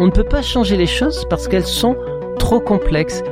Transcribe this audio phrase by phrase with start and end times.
[0.00, 1.94] on ne peut pas changer les choses parce qu'elles sont
[2.38, 3.22] trop complexes.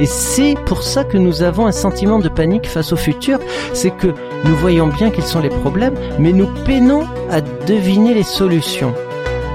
[0.00, 3.38] Et c'est pour ça que nous avons un sentiment de panique face au futur,
[3.72, 4.08] c'est que
[4.44, 8.92] nous voyons bien quels sont les problèmes, mais nous peinons à deviner les solutions.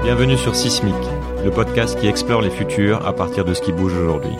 [0.02, 0.94] Bienvenue sur Sismic,
[1.44, 4.32] le podcast qui explore les futurs à partir de ce qui bouge aujourd'hui.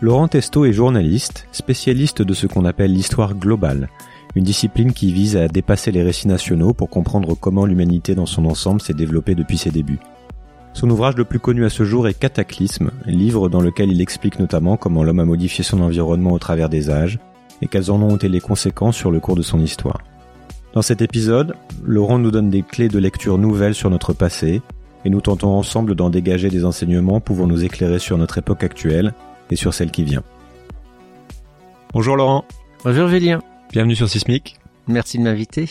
[0.00, 3.88] Laurent Testo est journaliste, spécialiste de ce qu'on appelle l'histoire globale,
[4.34, 8.44] une discipline qui vise à dépasser les récits nationaux pour comprendre comment l'humanité dans son
[8.44, 10.00] ensemble s'est développée depuis ses débuts.
[10.74, 14.38] Son ouvrage le plus connu à ce jour est Cataclysme, livre dans lequel il explique
[14.38, 17.18] notamment comment l'homme a modifié son environnement au travers des âges
[17.62, 19.98] et quelles en ont été les conséquences sur le cours de son histoire.
[20.74, 24.62] Dans cet épisode, Laurent nous donne des clés de lecture nouvelles sur notre passé
[25.04, 29.14] et nous tentons ensemble d'en dégager des enseignements pouvant nous éclairer sur notre époque actuelle
[29.50, 30.22] et sur celle qui vient.
[31.92, 32.44] Bonjour Laurent.
[32.84, 33.40] Bonjour Julien.
[33.70, 34.56] Bienvenue sur Sismic.
[34.86, 35.68] Merci de m'inviter.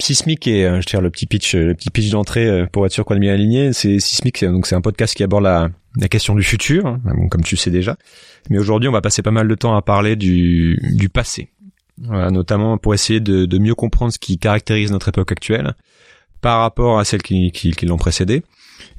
[0.00, 2.92] Sismic et euh, je tire le petit pitch, le petit pitch d'entrée euh, pour être
[2.92, 3.72] sûr qu'on est bien aligné.
[3.72, 7.44] C'est Sismic, donc c'est un podcast qui aborde la, la question du futur, hein, comme
[7.44, 7.96] tu sais déjà.
[8.50, 11.50] Mais aujourd'hui, on va passer pas mal de temps à parler du, du passé,
[11.98, 15.74] voilà, notamment pour essayer de, de, mieux comprendre ce qui caractérise notre époque actuelle
[16.40, 18.42] par rapport à celle qui, qui, qui l'ont précédée,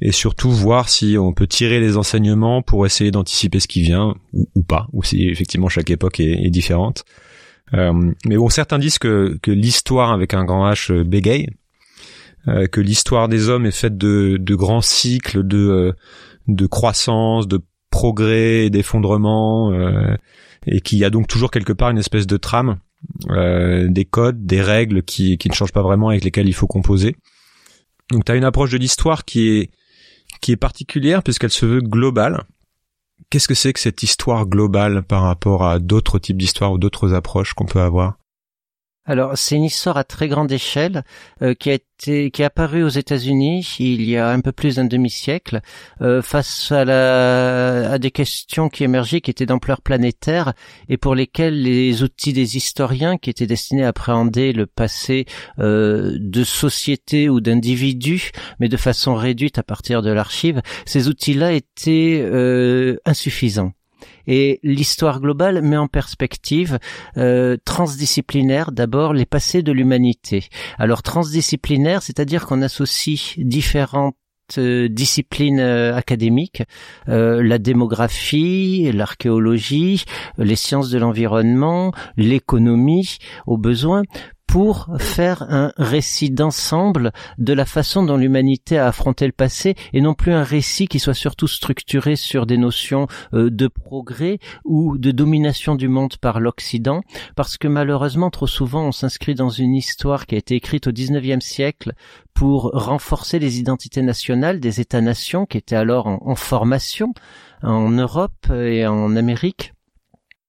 [0.02, 4.16] et surtout voir si on peut tirer les enseignements pour essayer d'anticiper ce qui vient
[4.32, 7.04] ou, ou, pas, ou si effectivement chaque époque est, est différente.
[7.74, 11.50] Euh, mais bon, certains disent que, l'histoire avec un grand H euh, bégaye,
[12.48, 15.96] euh, que l'histoire des hommes est faite de, de grands cycles de,
[16.48, 20.16] de croissance, de progrès d'effondrement, euh,
[20.68, 22.78] et qu'il y a donc toujours quelque part une espèce de trame,
[23.30, 27.16] des codes, des règles qui, ne changent pas vraiment avec lesquelles il faut composer.
[28.12, 29.70] Donc tu as une approche de l'histoire qui
[30.42, 32.46] qui est particulière puisqu'elle se veut globale
[33.30, 37.14] Qu'est-ce que c'est que cette histoire globale par rapport à d'autres types d'histoires ou d'autres
[37.14, 38.18] approches qu'on peut avoir?
[39.08, 41.04] Alors, c'est une histoire à très grande échelle
[41.44, 44.76] euh, qui a été qui est apparue aux États-Unis il y a un peu plus
[44.76, 45.62] d'un demi-siècle
[46.02, 50.54] euh, face à, des questions qui émergeaient qui étaient d'ampleur planétaire
[50.90, 55.26] et pour lesquelles les outils des historiens qui étaient destinés à appréhender le passé
[55.60, 61.54] euh, de sociétés ou d'individus, mais de façon réduite à partir de l'archive, ces outils-là
[61.54, 62.30] étaient
[63.06, 63.72] insuffisants
[64.28, 66.80] et l'histoire globale met en perspective
[67.18, 70.50] euh, transdisciplinaire d'abord les passés de l'humanité.
[70.78, 74.16] Alors transdisciplinaire, c'est-à-dire qu'on associe différentes
[74.58, 76.64] euh, disciplines euh, académiques,
[77.08, 80.06] la démographie, l'archéologie,
[80.38, 83.18] les sciences de l'environnement, l'économie,
[83.48, 84.04] aux besoins,
[84.56, 90.00] pour faire un récit d'ensemble de la façon dont l'humanité a affronté le passé et
[90.00, 94.98] non plus un récit qui soit surtout structuré sur des notions euh, de progrès ou
[94.98, 97.02] de domination du monde par l'Occident.
[97.36, 100.94] Parce que malheureusement trop souvent on s'inscrit dans une histoire qui a été écrite au
[100.94, 101.92] XIXe siècle
[102.34, 107.14] pour renforcer les identités nationales des États-nations qui étaient alors en formation
[107.62, 109.75] en Europe et en Amérique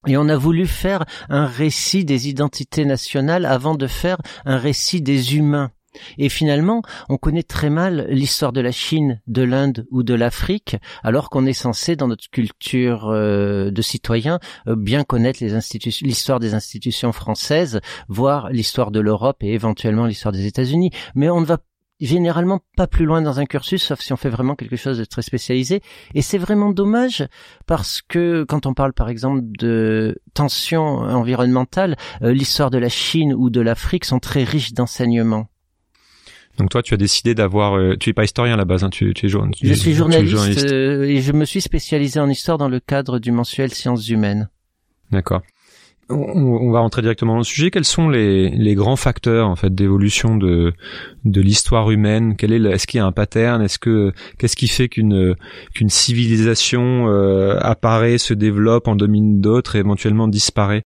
[0.07, 5.03] et on a voulu faire un récit des identités nationales avant de faire un récit
[5.03, 5.71] des humains.
[6.19, 10.77] Et finalement, on connaît très mal l'histoire de la Chine, de l'Inde ou de l'Afrique,
[11.03, 16.55] alors qu'on est censé, dans notre culture euh, de citoyen, euh, bien connaître l'histoire des
[16.55, 20.91] institutions françaises, voire l'histoire de l'Europe et éventuellement l'histoire des États-Unis.
[21.15, 21.59] Mais on ne va
[22.01, 25.05] généralement pas plus loin dans un cursus, sauf si on fait vraiment quelque chose de
[25.05, 25.81] très spécialisé.
[26.15, 27.27] Et c'est vraiment dommage
[27.67, 33.33] parce que quand on parle par exemple de tensions environnementales, euh, l'histoire de la Chine
[33.35, 35.49] ou de l'Afrique sont très riches d'enseignements.
[36.59, 37.77] Donc toi, tu as décidé d'avoir.
[37.77, 39.65] Euh, tu es pas historien à la base, hein, tu, tu, es, journaliste.
[39.65, 43.31] Je suis journaliste, euh, et je me suis spécialisé en histoire dans le cadre du
[43.31, 44.49] mensuel Sciences humaines.
[45.11, 45.43] D'accord
[46.09, 47.71] on, va rentrer directement dans le sujet.
[47.71, 50.73] Quels sont les, grands facteurs en fait d'évolution de
[51.25, 52.37] de l'histoire humaine?
[52.37, 53.63] Quel est est-ce qu'il y a un pattern?
[53.63, 55.35] Est-ce que qu'est-ce qui fait qu'une
[55.75, 60.83] qu'une civilisation euh, apparaît, se développe, en domine d'autres et éventuellement disparaît?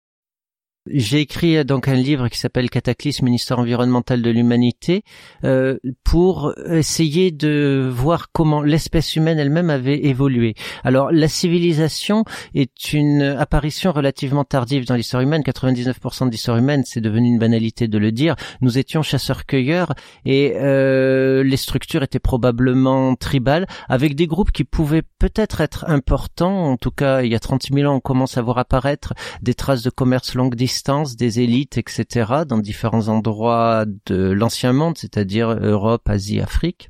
[0.92, 5.03] J'ai écrit euh, donc un livre qui s'appelle Cataclysme, une histoire environnementale de l'humanité,
[5.44, 10.56] euh, pour essayer de voir comment l'espèce humaine elle-même avait évolué.
[10.84, 12.23] Alors la civilisation
[12.53, 15.41] est une apparition relativement tardive dans l'histoire humaine.
[15.41, 18.35] 99% de l'histoire humaine, c'est devenu une banalité de le dire.
[18.61, 19.94] Nous étions chasseurs-cueilleurs
[20.26, 26.72] et euh, les structures étaient probablement tribales, avec des groupes qui pouvaient peut-être être importants.
[26.72, 29.53] En tout cas, il y a 30 000 ans, on commence à voir apparaître des
[29.53, 30.77] traces de commerce longue distance
[31.16, 36.90] des élites, etc., dans différents endroits de l'ancien monde, c'est-à-dire Europe, Asie, Afrique.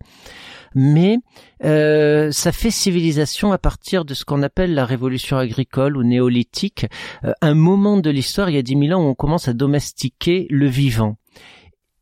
[0.76, 1.18] Mais
[1.64, 6.86] euh, ça fait civilisation à partir de ce qu'on appelle la révolution agricole ou néolithique,
[7.24, 9.54] euh, un moment de l'histoire, il y a 10 000 ans, où on commence à
[9.54, 11.18] domestiquer le vivant.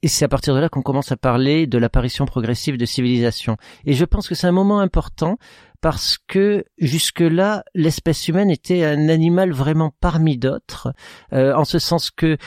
[0.02, 3.58] et c'est à partir de là qu'on commence à parler de l'apparition progressive de civilisation.
[3.86, 5.38] Et je pense que c'est un moment important
[5.86, 10.92] parce que jusque-là, l'espèce humaine était un animal vraiment parmi d'autres,
[11.32, 12.38] euh, en ce sens que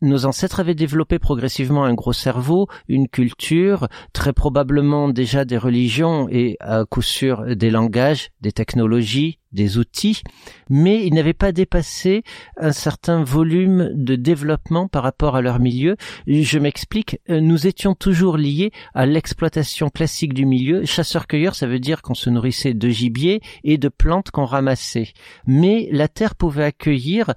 [0.00, 6.28] nos ancêtres avaient développé progressivement un gros cerveau, une culture, très probablement déjà des religions
[6.28, 10.22] et à coup sûr des langages, des technologies, des outils,
[10.68, 12.22] mais ils n'avaient pas dépassé
[12.56, 15.96] un certain volume de développement par rapport à leur milieu.
[16.26, 20.84] Je m'explique, nous étions toujours liés à l'exploitation classique du milieu.
[20.84, 25.12] Chasseur-cueilleur, ça veut dire qu'on se nourrissait de gibier et de plantes qu'on ramassait.
[25.46, 27.32] Mais la Terre pouvait accueillir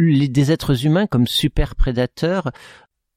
[0.00, 2.50] des êtres humains comme super prédateurs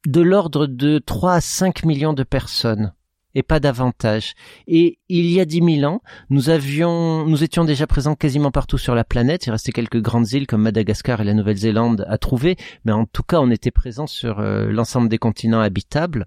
[0.06, 2.92] de l'ordre de 3 à 5 millions de personnes
[3.34, 4.34] et pas davantage.
[4.66, 8.78] Et il y a dix mille ans, nous avions, nous étions déjà présents quasiment partout
[8.78, 9.46] sur la planète.
[9.46, 13.22] Il restait quelques grandes îles comme Madagascar et la Nouvelle-Zélande à trouver, mais en tout
[13.22, 16.26] cas, on était présents sur euh, l'ensemble des continents habitables.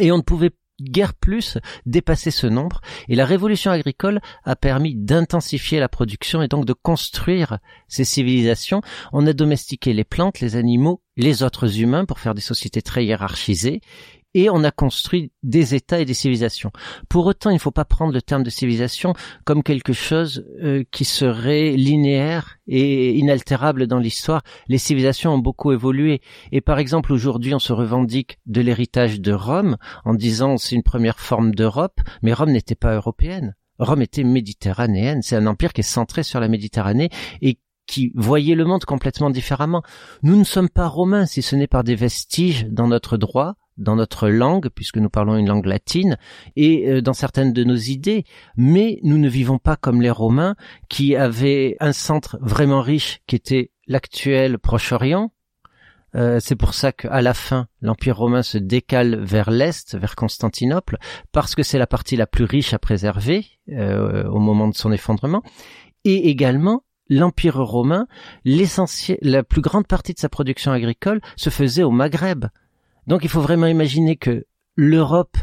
[0.00, 4.94] Et on ne pouvait guère plus dépasser ce nombre, et la révolution agricole a permis
[4.94, 8.80] d'intensifier la production et donc de construire ces civilisations.
[9.12, 13.04] On a domestiqué les plantes, les animaux, les autres humains pour faire des sociétés très
[13.04, 13.80] hiérarchisées,
[14.34, 16.70] et on a construit des États et des civilisations.
[17.08, 19.14] Pour autant, il ne faut pas prendre le terme de civilisation
[19.44, 24.42] comme quelque chose euh, qui serait linéaire et inaltérable dans l'histoire.
[24.68, 26.20] Les civilisations ont beaucoup évolué.
[26.52, 30.82] Et par exemple, aujourd'hui, on se revendique de l'héritage de Rome en disant c'est une
[30.82, 33.54] première forme d'Europe, mais Rome n'était pas européenne.
[33.78, 35.22] Rome était méditerranéenne.
[35.22, 37.10] C'est un empire qui est centré sur la Méditerranée
[37.42, 39.82] et qui voyait le monde complètement différemment.
[40.22, 43.96] Nous ne sommes pas romains si ce n'est par des vestiges dans notre droit, dans
[43.96, 46.18] notre langue, puisque nous parlons une langue latine,
[46.56, 48.24] et euh, dans certaines de nos idées,
[48.56, 50.56] mais nous ne vivons pas comme les Romains,
[50.88, 55.32] qui avaient un centre vraiment riche, qui était l'actuel Proche-Orient.
[56.14, 60.98] Euh, c'est pour ça qu'à la fin, l'Empire romain se décale vers l'Est, vers Constantinople,
[61.32, 64.90] parce que c'est la partie la plus riche à préserver euh, au moment de son
[64.90, 65.42] effondrement.
[66.04, 68.06] Et également, l'Empire romain,
[68.44, 72.46] l'essentiel, la plus grande partie de sa production agricole se faisait au Maghreb.
[73.08, 74.44] Donc il faut vraiment imaginer que
[74.76, 75.36] l'Europe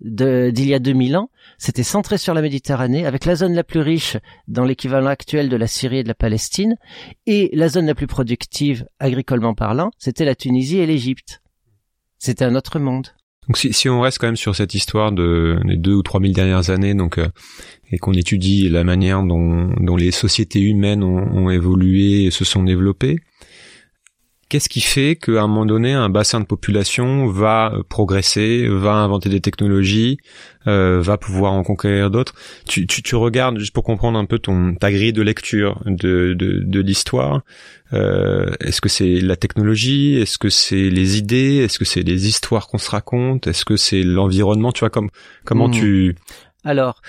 [0.00, 3.80] d'il y a 2000 ans, c'était centré sur la Méditerranée, avec la zone la plus
[3.80, 4.16] riche
[4.48, 6.76] dans l'équivalent actuel de la Syrie et de la Palestine,
[7.26, 11.42] et la zone la plus productive, agricolement parlant, c'était la Tunisie et l'Égypte.
[12.18, 13.08] C'était un autre monde.
[13.48, 16.70] Donc si, on reste quand même sur cette histoire de deux ou trois mille dernières
[16.70, 17.28] années, donc euh,
[17.90, 23.18] et qu'on étudie la manière dont, les sociétés humaines ont évolué et se sont développées,
[24.50, 28.94] Qu'est-ce qui fait qu'à un moment donné, un bassin de population va euh, progresser, va
[28.94, 30.18] inventer des technologies,
[30.66, 32.34] euh, va pouvoir en conquérir d'autres?
[32.66, 36.34] Tu, tu, tu, regardes, juste pour comprendre un peu ton ta grille de lecture de,
[36.34, 37.42] de, de l'histoire,
[37.92, 40.16] euh, est-ce que c'est la technologie?
[40.16, 41.58] Est-ce que c'est les idées?
[41.58, 43.46] Est-ce que c'est les histoires qu'on se raconte?
[43.46, 44.72] Est-ce que c'est l'environnement?
[44.72, 45.10] Tu vois, comme,
[45.44, 45.72] comment mmh.
[45.72, 46.16] tu
[46.62, 47.00] alors,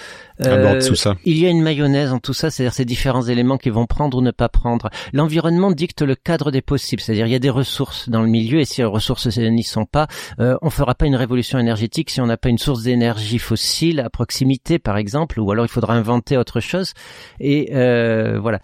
[0.45, 0.80] euh,
[1.25, 4.18] il y a une mayonnaise en tout ça, c'est-à-dire ces différents éléments qui vont prendre
[4.18, 4.89] ou ne pas prendre.
[5.12, 8.59] L'environnement dicte le cadre des possibles, c'est-à-dire il y a des ressources dans le milieu
[8.59, 10.07] et si les ressources n'y sont pas,
[10.39, 14.00] euh, on fera pas une révolution énergétique si on n'a pas une source d'énergie fossile
[14.00, 16.94] à proximité, par exemple, ou alors il faudra inventer autre chose.
[17.39, 18.59] Et euh, voilà.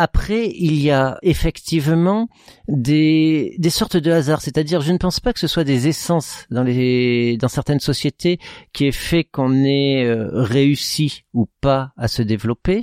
[0.00, 2.28] Après, il y a effectivement
[2.68, 6.64] des, sortes de hasards, c'est-à-dire je ne pense pas que ce soit des essences dans
[6.64, 8.38] dans certaines sociétés
[8.72, 12.82] qui aient fait qu'on ait euh, réussi ou pas à se développer,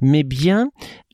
[0.00, 0.70] mais bien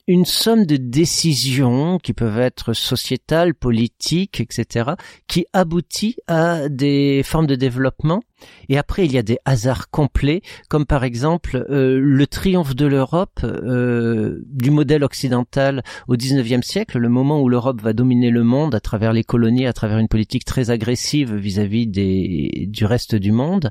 [0.08, 4.92] une somme de décisions qui peuvent être sociétales, politiques, etc.,
[5.28, 8.22] qui aboutit à des formes de développement.
[8.68, 12.86] Et après, il y a des hasards complets, comme par exemple euh, le triomphe de
[12.86, 18.44] l'Europe euh, du modèle occidental au XIXe siècle, le moment où l'Europe va dominer le
[18.44, 23.14] monde à travers les colonies, à travers une politique très agressive vis-à-vis des, du reste
[23.14, 23.70] du monde.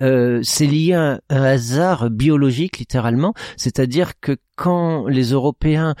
[0.00, 5.94] Euh, c'est lié à un hasard biologique, littéralement, c'est-à-dire que quand les Européens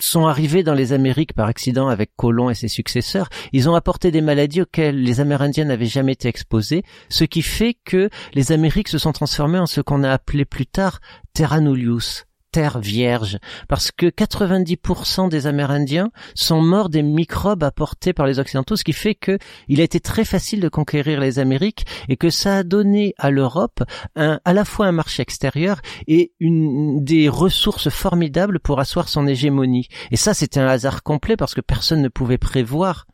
[0.00, 4.10] sont arrivés dans les Amériques par accident avec Colomb et ses successeurs, ils ont apporté
[4.10, 8.88] des maladies auxquelles les Amérindiens n'avaient jamais été exposés, ce qui fait que les Amériques
[8.88, 11.00] se sont transformées en ce qu'on a appelé plus tard
[11.34, 18.26] Terra Nullius, terre vierge, parce que 90% des Amérindiens sont morts des microbes apportés par
[18.26, 21.84] les Occidentaux, ce qui fait que il a été très facile de conquérir les Amériques
[22.08, 23.82] et que ça a donné à l'Europe
[24.16, 29.88] à la fois un marché extérieur et une, des ressources formidables pour asseoir son hégémonie.
[30.10, 33.06] Et ça, c'était un hasard complet parce que personne ne pouvait prévoir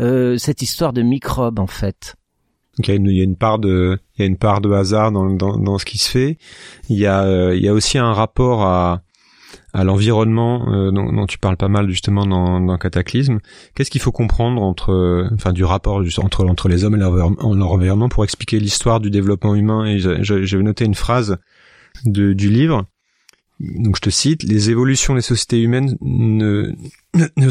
[0.00, 2.16] euh, cette histoire de microbes en fait.
[2.78, 5.56] Il y a une, part de il y a une part de hasard dans, dans,
[5.56, 6.38] dans ce qui se fait.
[6.90, 9.02] Il y a euh, y a aussi un rapport à
[9.72, 13.38] à l'environnement euh, dont, tu parles pas mal justement dans, dans Cataclysme.
[13.74, 18.08] Qu'est-ce qu'il faut comprendre entre, enfin, du rapport entre entre les hommes et leur, environnement
[18.08, 19.84] pour expliquer l'histoire du développement humain?
[19.84, 21.36] Et j'avais noté une phrase
[22.04, 22.86] de, du livre.
[23.60, 26.74] Donc je te cite, les évolutions des sociétés humaines ne,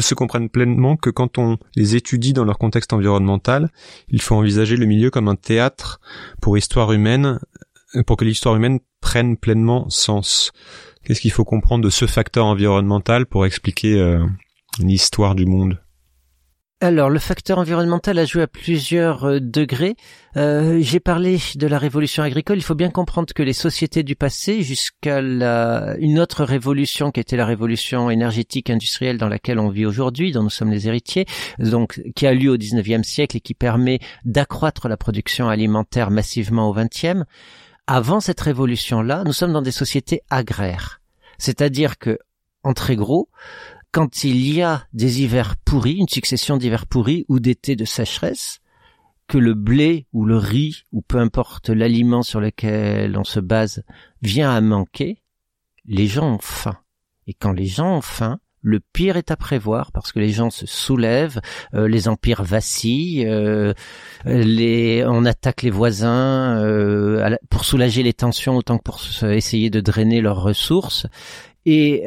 [0.00, 3.70] se comprennent pleinement que quand on les étudie dans leur contexte environnemental.
[4.08, 6.00] Il faut envisager le milieu comme un théâtre
[6.40, 7.40] pour histoire humaine,
[8.06, 10.52] pour que l'histoire humaine prenne pleinement sens.
[11.04, 14.24] Qu'est-ce qu'il faut comprendre de ce facteur environnemental pour expliquer euh,
[14.78, 15.78] l'histoire du monde?
[16.82, 19.96] Alors, le facteur environnemental a joué à plusieurs euh, degrés.
[20.36, 22.58] Euh, j'ai parlé de la révolution agricole.
[22.58, 27.38] Il faut bien comprendre que les sociétés du passé, jusqu'à une autre révolution qui était
[27.38, 31.24] la révolution énergétique industrielle dans laquelle on vit aujourd'hui, dont nous sommes les héritiers,
[31.58, 36.68] donc qui a lieu au 19e siècle et qui permet d'accroître la production alimentaire massivement
[36.68, 37.24] au 20e,
[37.86, 41.00] avant cette révolution-là, nous sommes dans des sociétés agraires.
[41.38, 42.18] C'est-à-dire que,
[42.64, 43.30] en très gros,
[43.96, 48.60] quand il y a des hivers pourris, une succession d'hivers pourris ou d'étés de sécheresse,
[49.26, 53.84] que le blé ou le riz ou peu importe l'aliment sur lequel on se base
[54.20, 55.22] vient à manquer,
[55.86, 56.76] les gens ont faim.
[57.26, 60.50] Et quand les gens ont faim, le pire est à prévoir parce que les gens
[60.50, 61.40] se soulèvent,
[61.72, 63.72] euh, les empires vacillent, euh,
[64.26, 70.20] on attaque les voisins euh, pour soulager les tensions autant que pour essayer de drainer
[70.20, 71.06] leurs ressources.
[71.64, 72.04] Et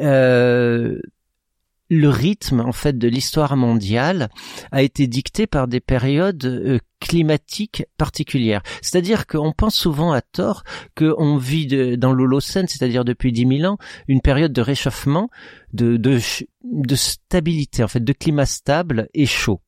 [1.90, 4.30] le rythme en fait de l'histoire mondiale
[4.70, 8.62] a été dicté par des périodes climatiques particulières.
[8.80, 10.62] C'est-à-dire qu'on pense souvent à tort
[10.96, 15.28] qu'on vit dans l'Holocène, c'est-à-dire depuis 10 000 ans, une période de réchauffement,
[15.72, 16.20] de, de,
[16.64, 19.60] de stabilité, en fait, de climat stable et chaud.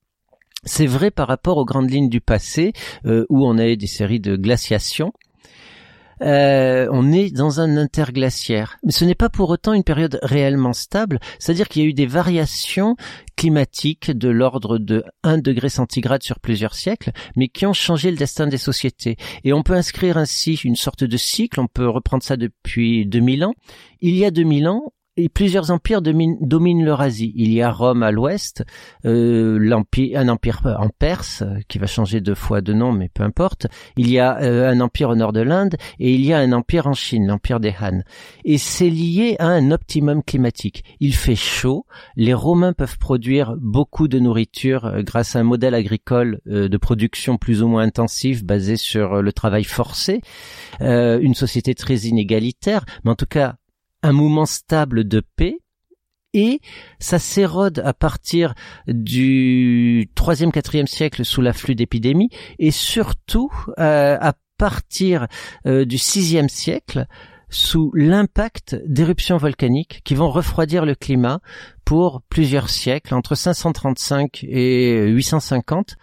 [0.64, 2.72] C'est vrai par rapport aux grandes lignes du passé,
[3.04, 5.12] euh, où on a eu des séries de glaciations,
[6.20, 8.76] euh, on est dans un interglaciaire.
[8.84, 11.94] Mais ce n'est pas pour autant une période réellement stable, c'est-à-dire qu'il y a eu
[11.94, 12.96] des variations
[13.36, 18.16] climatiques de l'ordre de 1 degré centigrade sur plusieurs siècles, mais qui ont changé le
[18.16, 19.16] destin des sociétés.
[19.44, 23.44] Et on peut inscrire ainsi une sorte de cycle, on peut reprendre ça depuis 2000
[23.44, 23.54] ans.
[24.00, 27.32] Il y a 2000 ans, et plusieurs empires dominent, l'Eurasie.
[27.36, 28.64] Il y a Rome à l'ouest,
[29.04, 29.58] euh,
[30.14, 33.66] un empire en Perse qui va changer deux fois de nom, mais peu importe.
[33.96, 36.52] Il y a euh, un empire au nord de l'Inde et il y a un
[36.52, 38.00] empire en Chine, l'empire des Han.
[38.44, 40.82] Et c'est lié à un optimum climatique.
[41.00, 41.84] Il fait chaud,
[42.16, 47.36] les Romains peuvent produire beaucoup de nourriture euh, grâce à un modèle agricole de production
[47.36, 50.20] plus ou moins intensive basé sur le travail forcé,
[50.80, 53.56] une société très inégalitaire, mais en tout cas
[54.02, 55.58] un moment stable de paix
[56.34, 56.60] et
[56.98, 58.54] ça s'érode à partir
[58.86, 65.26] du 3e, 4e siècle sous l'afflux d'épidémies et surtout euh, à partir
[65.66, 67.06] euh, du 6e siècle
[67.50, 71.40] sous l'impact d'éruptions volcaniques qui vont refroidir le climat
[71.84, 75.96] pour plusieurs siècles, entre 535 et 850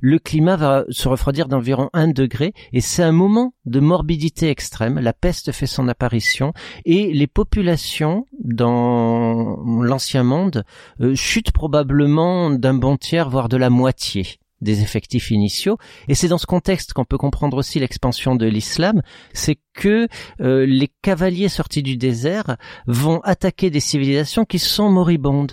[0.00, 4.98] le climat va se refroidir d'environ 1 degré et c'est un moment de morbidité extrême.
[4.98, 6.52] La peste fait son apparition
[6.84, 10.64] et les populations dans l'ancien monde
[11.00, 15.76] euh, chutent probablement d'un bon tiers, voire de la moitié des effectifs initiaux.
[16.08, 20.08] Et c'est dans ce contexte qu'on peut comprendre aussi l'expansion de l'islam, c'est que
[20.40, 25.52] euh, les cavaliers sortis du désert vont attaquer des civilisations qui sont moribondes.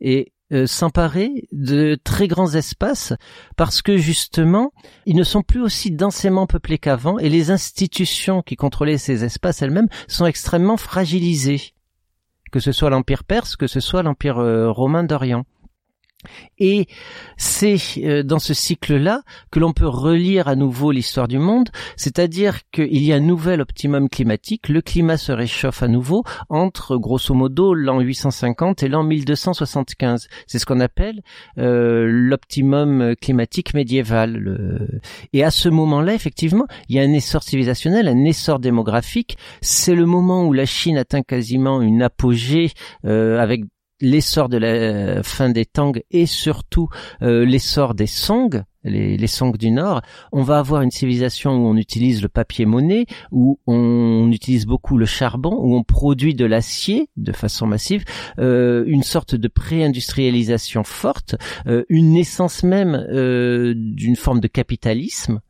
[0.00, 3.12] Et euh, s'emparer de très grands espaces
[3.56, 4.72] parce que justement,
[5.04, 9.60] ils ne sont plus aussi densément peuplés qu'avant et les institutions qui contrôlaient ces espaces
[9.60, 11.74] elles-mêmes sont extrêmement fragilisées.
[12.50, 15.44] Que ce soit l'Empire perse, que ce soit l'Empire euh, romain d'Orient.
[16.58, 16.86] Et
[17.36, 22.68] c'est euh, dans ce cycle-là que l'on peut relire à nouveau l'histoire du monde, c'est-à-dire
[22.70, 27.34] qu'il y a un nouvel optimum climatique, le climat se réchauffe à nouveau entre grosso
[27.34, 30.28] modo l'an 850 et l'an 1275.
[30.46, 31.22] C'est ce qu'on appelle
[31.58, 34.98] euh, l'optimum climatique médiéval.
[35.32, 39.36] Et à ce moment-là, effectivement, il y a un essor civilisationnel, un essor démographique.
[39.60, 42.72] C'est le moment où la Chine atteint quasiment une apogée
[43.04, 43.62] euh, avec
[44.00, 46.88] l'essor de la fin des Tang et surtout
[47.22, 50.02] euh, l'essor des Song, les, les Song du Nord,
[50.32, 54.96] on va avoir une civilisation où on utilise le papier monnaie, où on utilise beaucoup
[54.96, 58.04] le charbon, où on produit de l'acier de façon massive,
[58.38, 61.34] euh, une sorte de pré-industrialisation forte,
[61.66, 63.06] euh, une naissance même
[63.74, 65.40] d'une forme de capitalisme.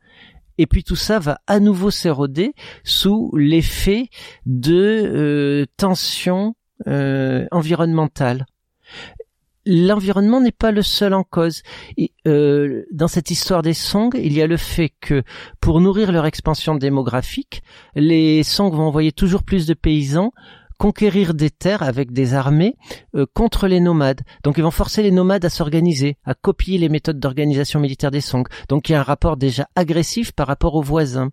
[0.57, 2.53] Et puis tout ça va à nouveau s'éroder
[2.83, 4.09] sous l'effet
[4.45, 6.55] de tensions
[6.87, 8.45] euh, environnementale.
[9.65, 11.61] L'environnement n'est pas le seul en cause.
[12.25, 15.23] Euh, dans cette histoire des Song, il y a le fait que
[15.59, 17.61] pour nourrir leur expansion démographique,
[17.95, 20.31] les Song vont envoyer toujours plus de paysans
[20.79, 22.75] conquérir des terres avec des armées
[23.13, 24.21] euh, contre les nomades.
[24.43, 28.21] Donc ils vont forcer les nomades à s'organiser, à copier les méthodes d'organisation militaire des
[28.21, 28.47] Song.
[28.69, 31.29] Donc il y a un rapport déjà agressif par rapport aux voisins.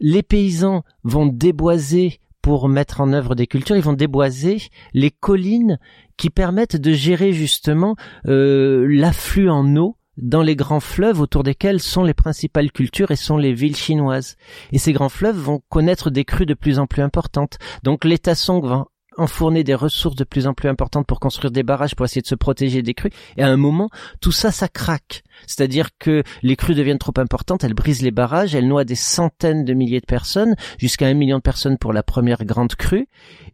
[0.00, 4.58] Les paysans vont déboiser pour mettre en œuvre des cultures, ils vont déboiser
[4.92, 5.78] les collines
[6.16, 7.96] qui permettent de gérer justement
[8.26, 13.16] euh, l'afflux en eau dans les grands fleuves autour desquels sont les principales cultures et
[13.16, 14.36] sont les villes chinoises.
[14.72, 17.58] Et ces grands fleuves vont connaître des crues de plus en plus importantes.
[17.82, 18.86] Donc l'État Song va
[19.22, 22.26] enfourner des ressources de plus en plus importantes pour construire des barrages pour essayer de
[22.26, 23.10] se protéger des crues.
[23.36, 23.88] Et à un moment,
[24.20, 25.22] tout ça, ça craque.
[25.46, 29.64] C'est-à-dire que les crues deviennent trop importantes, elles brisent les barrages, elles noient des centaines
[29.64, 33.08] de milliers de personnes, jusqu'à un million de personnes pour la première grande crue.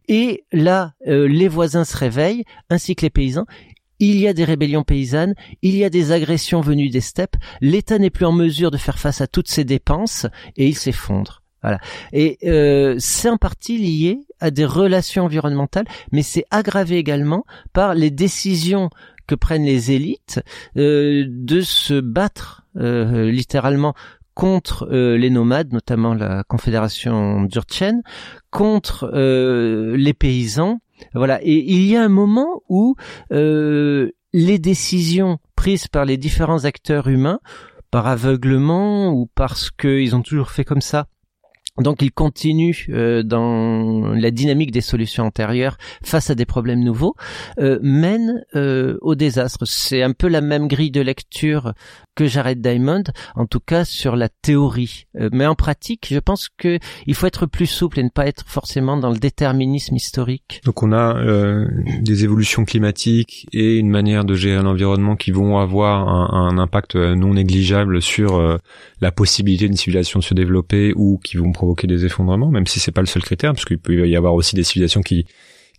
[0.07, 3.45] Et là, euh, les voisins se réveillent, ainsi que les paysans,
[3.99, 7.99] il y a des rébellions paysannes, il y a des agressions venues des steppes, l'État
[7.99, 11.38] n'est plus en mesure de faire face à toutes ces dépenses et il s'effondre.
[11.61, 11.79] Voilà.
[12.13, 17.93] Et euh, c'est en partie lié à des relations environnementales, mais c'est aggravé également par
[17.93, 18.89] les décisions
[19.27, 20.41] que prennent les élites
[20.77, 23.93] euh, de se battre euh, littéralement
[24.33, 28.03] contre les nomades, notamment la Confédération Durchen,
[28.51, 29.11] contre
[29.97, 30.79] les paysans,
[31.13, 31.39] voilà.
[31.43, 32.95] Et il y a un moment où
[33.31, 37.39] euh, les décisions prises par les différents acteurs humains,
[37.91, 41.07] par aveuglement ou parce qu'ils ont toujours fait comme ça,
[41.81, 47.15] donc il continue euh, dans la dynamique des solutions antérieures face à des problèmes nouveaux,
[47.59, 49.65] euh, mène euh, au désastre.
[49.65, 51.73] C'est un peu la même grille de lecture
[52.15, 53.03] que Jared Diamond,
[53.35, 55.05] en tout cas sur la théorie.
[55.17, 58.27] Euh, mais en pratique, je pense que il faut être plus souple et ne pas
[58.27, 60.61] être forcément dans le déterminisme historique.
[60.65, 61.65] Donc on a euh,
[62.01, 66.95] des évolutions climatiques et une manière de gérer l'environnement qui vont avoir un, un impact
[66.95, 68.59] non négligeable sur
[69.01, 72.79] la possibilité d'une civilisation de se développer ou qui vont provoquer des effondrements, même si
[72.79, 75.25] c'est pas le seul critère, parce qu'il peut y avoir aussi des civilisations qui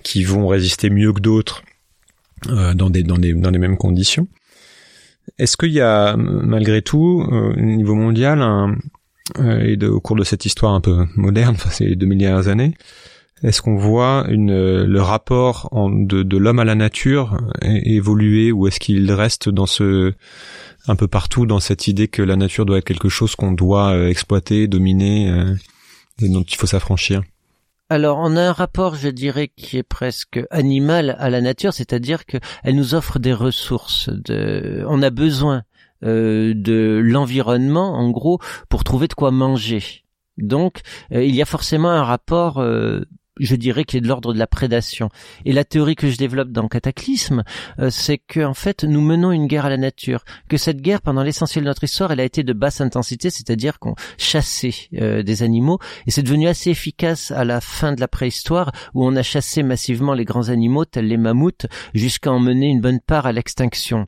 [0.03, 1.63] qui vont résister mieux que d'autres
[2.49, 4.29] euh, dans des dans des dans les mêmes conditions.
[5.39, 8.77] Est-ce qu'il y a malgré tout euh, au niveau mondial un,
[9.39, 12.49] euh, et de, au cours de cette histoire un peu moderne, enfin ces deux dernières
[12.49, 12.75] années,
[13.43, 18.67] est-ce qu'on voit une, le rapport en, de, de l'homme à la nature évoluer ou
[18.67, 20.15] est-ce qu'il reste dans ce
[20.89, 23.93] un peu partout dans cette idée que la nature doit être quelque chose qu'on doit
[23.93, 25.31] euh, exploiter, dominer
[26.29, 27.23] dont il faut s'affranchir
[27.93, 32.25] alors, on a un rapport, je dirais, qui est presque animal à la nature, c'est-à-dire
[32.25, 34.09] qu'elle nous offre des ressources.
[34.11, 34.85] De...
[34.87, 35.65] On a besoin
[36.05, 40.05] euh, de l'environnement, en gros, pour trouver de quoi manger.
[40.39, 42.65] Donc, il y a forcément un rapport
[43.41, 45.09] je dirais qu'il est de l'ordre de la prédation.
[45.45, 47.43] Et la théorie que je développe dans Cataclysme,
[47.79, 51.03] euh, c'est que en fait nous menons une guerre à la nature, que cette guerre
[51.03, 55.23] pendant l'essentiel de notre histoire, elle a été de basse intensité, c'est-à-dire qu'on chassait euh,
[55.23, 59.17] des animaux, et c'est devenu assez efficace à la fin de la préhistoire où on
[59.17, 63.33] a chassé massivement les grands animaux tels les mammouths jusqu'à emmener une bonne part à
[63.33, 64.07] l'extinction.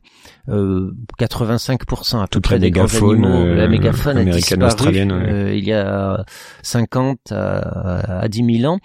[0.49, 3.53] Euh, 85% à peu près des grands animaux.
[3.53, 6.25] la mégafaune a disparu euh, il y a
[6.61, 8.79] 50 à, à 10 000 ans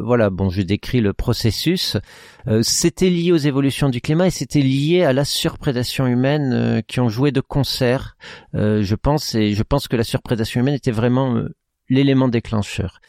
[0.00, 1.96] voilà, bon, je décris le processus.
[2.46, 6.80] Euh, c'était lié aux évolutions du climat et c'était lié à la surprédation humaine euh,
[6.86, 8.16] qui ont joué de concert,
[8.54, 11.42] euh, je pense, et je pense que la surprédation humaine était vraiment
[11.88, 13.00] l'élément déclencheur.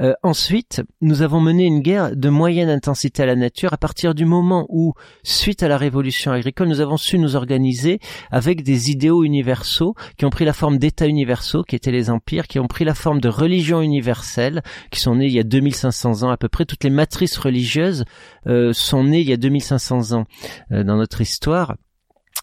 [0.00, 4.14] Euh, ensuite, nous avons mené une guerre de moyenne intensité à la nature à partir
[4.14, 7.98] du moment où, suite à la révolution agricole, nous avons su nous organiser
[8.30, 12.46] avec des idéaux universaux qui ont pris la forme d'États universaux, qui étaient les empires,
[12.46, 16.22] qui ont pris la forme de religions universelles, qui sont nées il y a 2500
[16.22, 16.64] ans à peu près.
[16.64, 18.04] Toutes les matrices religieuses
[18.46, 20.24] euh, sont nées il y a 2500 ans
[20.72, 21.74] euh, dans notre histoire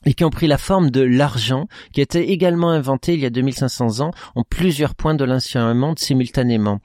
[0.05, 3.29] et qui ont pris la forme de l'argent, qui été également inventé il y a
[3.29, 6.79] 2500 ans en plusieurs points de l'ancien monde simultanément.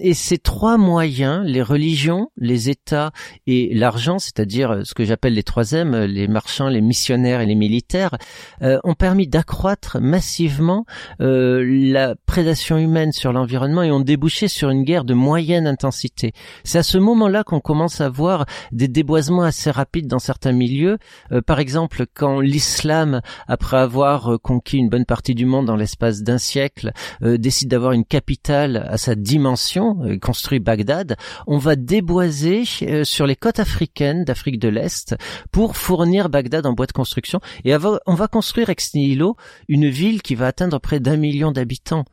[0.00, 3.10] Et ces trois moyens, les religions, les États
[3.46, 7.54] et l'argent, c'est-à-dire ce que j'appelle les trois M, les marchands, les missionnaires et les
[7.54, 8.16] militaires,
[8.62, 10.84] euh, ont permis d'accroître massivement
[11.20, 16.32] euh, la prédation humaine sur l'environnement et ont débouché sur une guerre de moyenne intensité.
[16.64, 20.98] C'est à ce moment-là qu'on commence à voir des déboisements assez rapides dans certains milieux.
[21.32, 26.22] Euh, par exemple, quand l'islam, après avoir conquis une bonne partie du monde dans l'espace
[26.22, 32.64] d'un siècle, décide d'avoir une capitale à sa dimension, euh, construit Bagdad, on va déboiser
[32.82, 35.16] euh, sur les côtes africaines d'Afrique de l'Est
[35.52, 39.36] pour fournir Bagdad en bois de construction et on va construire ex nihilo
[39.68, 42.04] une ville qui va atteindre près d'un million d'habitants.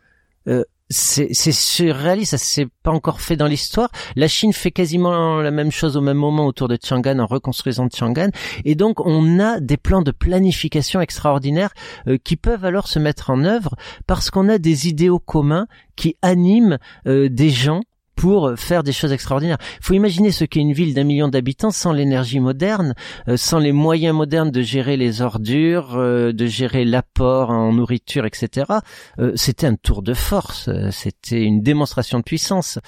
[0.48, 3.89] Euh, c'est surréaliste, ça s'est pas encore fait dans l'histoire.
[4.15, 7.88] La Chine fait quasiment la même chose au même moment autour de Chang'an en reconstruisant
[7.89, 8.30] Chang'an,
[8.65, 11.74] et donc on a des plans de planification extraordinaires
[12.08, 16.17] euh, qui peuvent alors se mettre en œuvre parce qu'on a des idéaux communs qui
[16.21, 17.82] animent euh, des gens
[18.15, 19.58] pour faire des choses extraordinaires.
[19.80, 22.93] Il faut imaginer ce qu'est une ville d'un million d'habitants sans l'énergie moderne,
[23.28, 28.25] euh, sans les moyens modernes de gérer les ordures, euh, de gérer l'apport en nourriture,
[28.25, 28.65] etc.
[29.19, 32.80] Euh, c'était un tour de force, c'était une démonstration de puissance.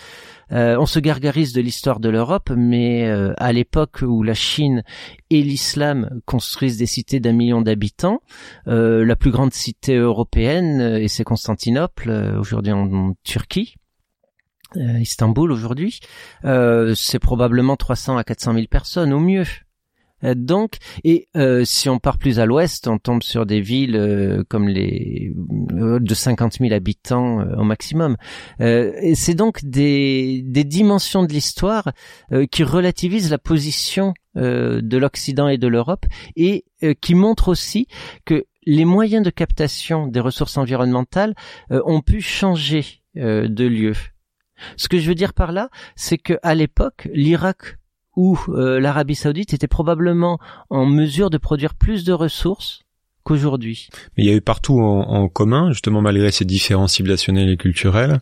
[0.50, 3.06] on se gargarise de l'histoire de l'Europe, mais
[3.38, 4.84] à l'époque où la Chine
[5.30, 8.22] et l'islam construisent des cités d'un million d'habitants,
[8.66, 12.10] la plus grande cité européenne, et c'est Constantinople,
[12.40, 13.77] aujourd'hui en Turquie, euh,
[14.76, 16.00] Istanbul aujourd'hui,
[16.46, 19.46] euh, c'est probablement 300 à 400 000 personnes au mieux.
[20.24, 21.28] Euh, donc, et
[21.64, 26.54] si on part plus à l'ouest, on tombe sur des villes comme les de 50
[26.60, 28.18] 000 habitants au maximum.
[28.60, 31.92] et c'est donc des, des dimensions de l'histoire
[32.52, 36.66] qui relativisent la position de l'Occident et de l'Europe et
[37.00, 37.88] qui montrent aussi
[38.26, 41.36] que les moyens de captation des ressources environnementales
[41.70, 43.94] ont pu changer de lieu.
[44.76, 47.78] Ce que je veux dire par là, c'est que à l'époque, l'Irak
[48.16, 50.40] ou euh, l'Arabie Saoudite était probablement
[50.70, 52.82] en mesure de produire plus de ressources
[53.24, 53.90] qu'aujourd'hui.
[54.18, 58.22] Mais il y a eu partout en, commun, justement malgré ces différences civilisationnelles et culturelles,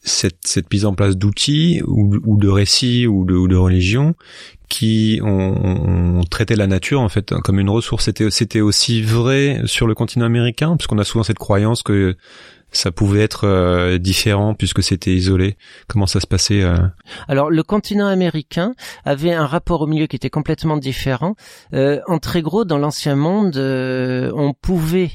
[0.00, 4.14] cette, cette mise en place d'outils ou, de récits ou de, ou de religions
[4.68, 8.04] qui ont, ont, traité la nature en fait comme une ressource.
[8.04, 12.16] C'était, c'était aussi vrai sur le continent américain, puisqu'on a souvent cette croyance que
[12.70, 15.56] ça pouvait être euh, différent puisque c'était isolé
[15.88, 16.76] Comment ça se passait euh?
[17.28, 21.34] Alors le continent américain avait un rapport au milieu qui était complètement différent.
[21.72, 25.10] Euh, en très gros, dans l'ancien monde, euh, on pouvait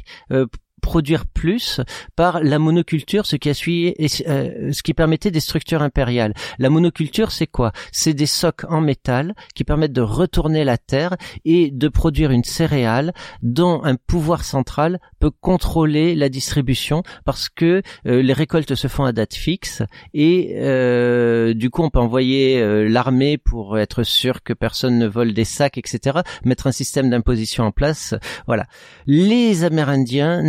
[0.83, 1.81] produire plus
[2.15, 3.95] par la monoculture, ce qui a suivi,
[4.27, 6.33] euh, ce qui permettait des structures impériales.
[6.59, 7.71] La monoculture, c'est quoi?
[7.91, 11.15] C'est des socs en métal qui permettent de retourner la terre
[11.45, 17.81] et de produire une céréale dont un pouvoir central peut contrôler la distribution parce que
[18.05, 19.81] euh, les récoltes se font à date fixe
[20.13, 25.33] et euh, du coup on peut envoyer l'armée pour être sûr que personne ne vole
[25.33, 26.19] des sacs, etc.
[26.43, 28.15] Mettre un système d'imposition en place.
[28.47, 28.65] Voilà.
[29.07, 30.43] Les Amérindiens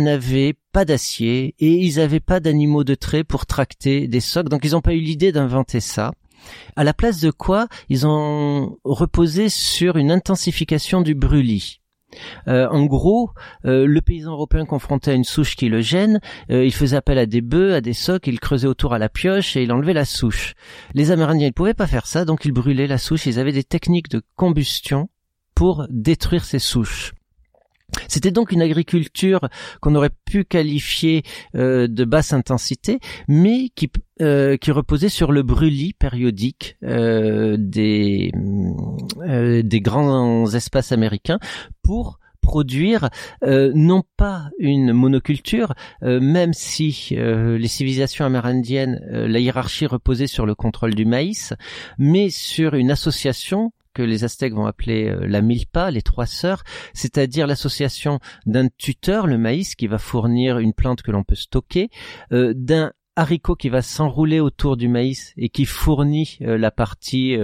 [0.71, 4.71] pas d'acier et ils avaient pas d'animaux de trait pour tracter des socs, donc ils
[4.71, 6.11] n'ont pas eu l'idée d'inventer ça.
[6.75, 11.79] À la place de quoi, ils ont reposé sur une intensification du brûlis.
[12.47, 13.31] Euh, en gros,
[13.65, 17.17] euh, le paysan européen confronté à une souche qui le gêne, euh, il faisait appel
[17.17, 19.93] à des bœufs, à des socs, il creusait autour à la pioche et il enlevait
[19.93, 20.53] la souche.
[20.93, 23.25] Les Amérindiens ne pouvaient pas faire ça, donc ils brûlaient la souche.
[23.25, 25.09] Ils avaient des techniques de combustion
[25.55, 27.13] pour détruire ces souches.
[28.07, 29.49] C'était donc une agriculture
[29.81, 31.23] qu'on aurait pu qualifier
[31.55, 38.31] euh, de basse intensité, mais qui, euh, qui reposait sur le brûlis périodique euh, des
[39.81, 41.39] grands espaces américains
[41.83, 43.09] pour produire
[43.41, 50.93] non pas une monoculture, même si les civilisations amérindiennes, la hiérarchie reposait sur le contrôle
[50.93, 51.53] du maïs,
[51.97, 56.63] mais sur une association que les Aztèques vont appeler euh, la milpa, les trois sœurs,
[56.93, 61.89] c'est-à-dire l'association d'un tuteur, le maïs, qui va fournir une plante que l'on peut stocker,
[62.31, 67.37] euh, d'un haricot qui va s'enrouler autour du maïs et qui fournit euh, la partie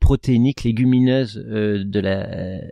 [0.00, 2.26] protéinique légumineuse de la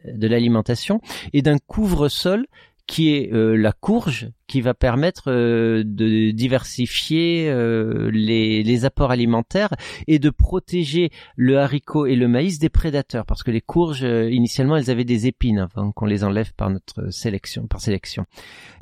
[0.04, 1.02] de l'alimentation
[1.34, 2.46] et d'un couvre-sol
[2.88, 9.10] qui est euh, la courge, qui va permettre euh, de diversifier euh, les, les, apports
[9.10, 9.74] alimentaires
[10.06, 14.76] et de protéger le haricot et le maïs des prédateurs, parce que les courges initialement
[14.76, 18.24] elles avaient des épines avant qu'on les enlève par notre sélection, par sélection.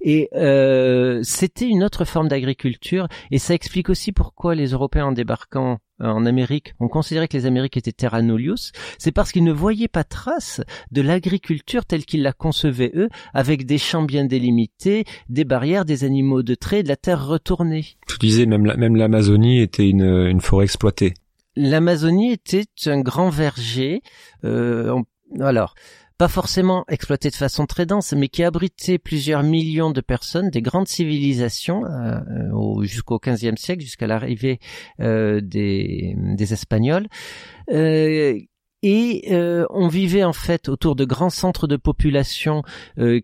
[0.03, 0.31] Et
[1.23, 6.27] c'était une autre forme d'agriculture, et ça explique aussi pourquoi les Européens en débarquant en
[6.27, 10.05] Amérique, on considérait que les Amériques étaient terra nullius, c'est parce qu'ils ne voyaient pas
[10.05, 15.85] trace de l'agriculture telle qu'ils la concevaient eux, avec des champs bien délimités, des barrières,
[15.85, 17.85] des animaux de trait, de la terre retournée.
[18.09, 21.15] Tu disais même même l'Amazonie était une, une forêt exploitée.
[21.57, 24.03] L'Amazonie était un grand verger.
[24.45, 25.01] Euh,
[25.41, 25.75] alors,
[26.19, 30.63] pas forcément exploité de façon très dense, mais qui abritait plusieurs millions de personnes, des
[30.63, 32.19] grandes civilisations euh,
[32.53, 34.59] euh jusqu'au XVe siècle, jusqu'à l'arrivée
[35.01, 36.15] euh, des,
[36.53, 37.09] Espagnols.
[38.83, 39.29] Et
[39.71, 42.63] on vivait en fait autour de grands centres de population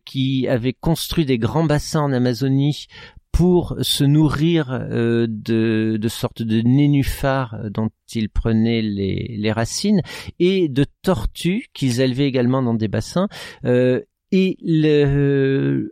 [0.04, 2.88] qui avaient construit des grands bassins en Amazonie
[3.32, 10.02] pour se nourrir euh, de, de sortes de nénuphars euh, dont ils prenaient les, racines
[10.38, 13.28] et de tortues qu'ils élevaient également dans des bassins.
[13.64, 15.90] Euh, et il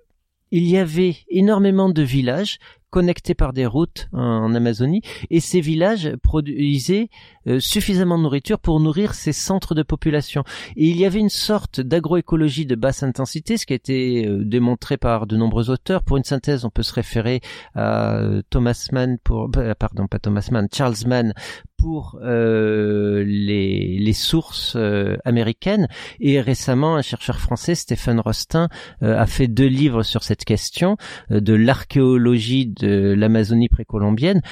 [0.50, 2.58] y avait énormément de villages
[2.90, 7.08] connectés par des routes en, Amazonie, et ces villages produisaient
[7.46, 10.44] euh, suffisamment de nourriture pour nourrir ces centres de population.
[10.76, 14.44] Et il y avait une sorte d'agroécologie de basse intensité, ce qui a été euh,
[14.44, 16.02] démontré par de nombreux auteurs.
[16.02, 17.40] Pour une synthèse, on peut se référer
[17.74, 21.32] à euh, Thomas Mann pour, pardon, pas Thomas Mann, Charles Mann
[21.78, 23.24] pour les,
[23.98, 24.76] les, sources
[25.24, 25.88] américaines.
[26.20, 28.68] Et récemment, un chercheur français, Stéphane Rostin,
[29.00, 30.98] a fait deux livres sur cette question
[31.30, 34.42] de l'archéologie de l'Amazonie précolombienne,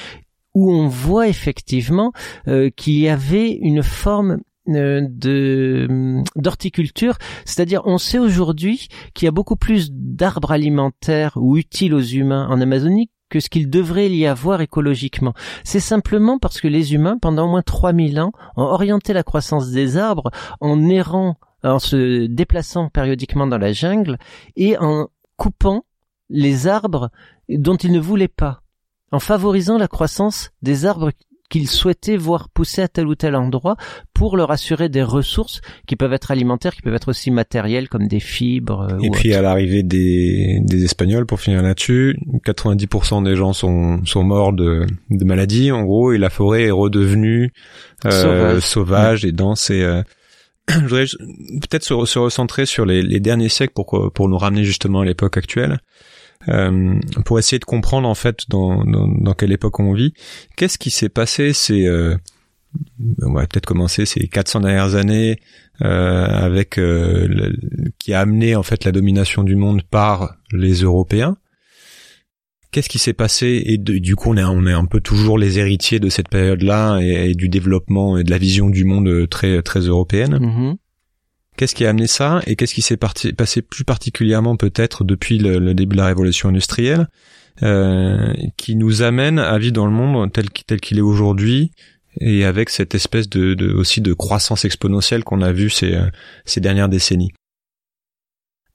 [0.54, 2.12] où on voit effectivement
[2.76, 9.56] qu'il y avait une forme de d'horticulture, c'est-à-dire on sait aujourd'hui qu'il y a beaucoup
[9.56, 14.60] plus d'arbres alimentaires ou utiles aux humains en Amazonie que ce qu'il devrait y avoir
[14.60, 15.34] écologiquement.
[15.64, 19.70] C'est simplement parce que les humains, pendant au moins 3000 ans, ont orienté la croissance
[19.70, 24.18] des arbres en errant, en se déplaçant périodiquement dans la jungle
[24.56, 25.84] et en coupant
[26.30, 27.10] les arbres
[27.48, 28.62] dont ils ne voulaient pas,
[29.12, 31.12] en favorisant la croissance des arbres
[31.48, 33.76] qu'ils souhaitaient voir pousser à tel ou tel endroit
[34.12, 38.06] pour leur assurer des ressources qui peuvent être alimentaires, qui peuvent être aussi matérielles comme
[38.06, 38.88] des fibres.
[38.92, 44.04] Euh, Et puis à l'arrivée des, des Espagnols, pour finir là-dessus, 90% des gens sont,
[44.04, 47.52] sont morts de, de maladies en gros et la forêt est redevenue
[48.04, 50.02] euh, sauvage, et dense et euh,
[50.68, 51.06] je voudrais
[51.62, 55.04] peut-être se, se, recentrer sur les, les derniers siècles pour, pour nous ramener justement à
[55.06, 55.78] l'époque actuelle.
[56.48, 60.14] Euh, pour essayer de comprendre en fait dans, dans, dans quelle époque on vit.
[60.56, 62.16] Qu'est-ce qui s'est passé C'est euh,
[63.22, 65.38] on va peut-être commencer ces 400 dernières années
[65.82, 67.52] euh, avec euh,
[67.98, 71.36] qui a amené en fait la domination du monde par les Européens.
[72.70, 75.58] Qu'est-ce qui s'est passé et du coup on est on est un peu toujours les
[75.58, 79.80] héritiers de cette période-là et, du développement et de la vision du monde très très
[79.80, 80.38] européenne.
[80.38, 80.76] Mm-hmm.
[81.58, 85.74] Qu'est-ce qui a amené ça et qu'est-ce qui s'est passé plus particulièrement peut-être depuis le,
[85.74, 87.08] début de la révolution industrielle
[87.64, 91.72] euh, qui nous amène à vivre dans le monde tel, qu'il est aujourd'hui
[92.20, 95.98] et avec cette espèce de, de, aussi de croissance exponentielle qu'on a vu ces,
[96.44, 97.32] ces dernières décennies.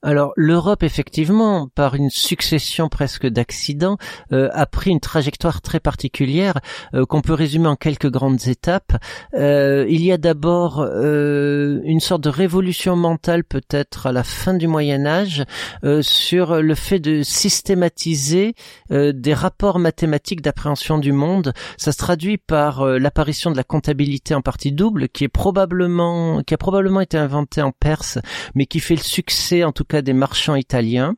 [0.03, 3.97] Alors l'Europe, effectivement, par une succession presque d'accidents,
[4.33, 6.59] euh, a pris une trajectoire très particulière
[6.93, 8.97] euh, qu'on peut résumer en quelques grandes étapes.
[9.33, 14.67] Euh, il y a d'abord une sorte de révolution mentale peut-être à la fin du
[14.67, 15.43] Moyen Âge
[16.01, 18.55] sur le fait de systématiser
[18.89, 21.53] des rapports mathématiques d'appréhension du monde.
[21.77, 26.53] Ça se traduit par l'apparition de la comptabilité en partie double, qui est probablement, qui
[26.53, 28.19] a probablement été inventée en Perse,
[28.55, 31.15] mais qui fait le succès en tout cas des marchands italiens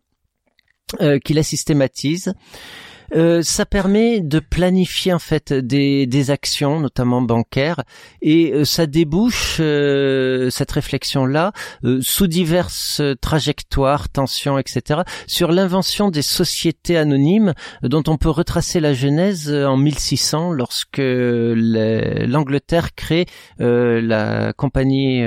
[1.02, 2.34] euh, qui la systématisent
[3.14, 7.84] euh, ça permet de planifier en fait des, des actions, notamment bancaires,
[8.22, 11.52] et euh, ça débouche euh, cette réflexion-là
[12.02, 18.94] sous diverses trajectoires, tensions, etc., sur l'invention des sociétés anonymes dont on peut retracer la
[18.94, 23.26] genèse en 1600 lorsque l'Angleterre crée
[23.60, 25.24] la compagnie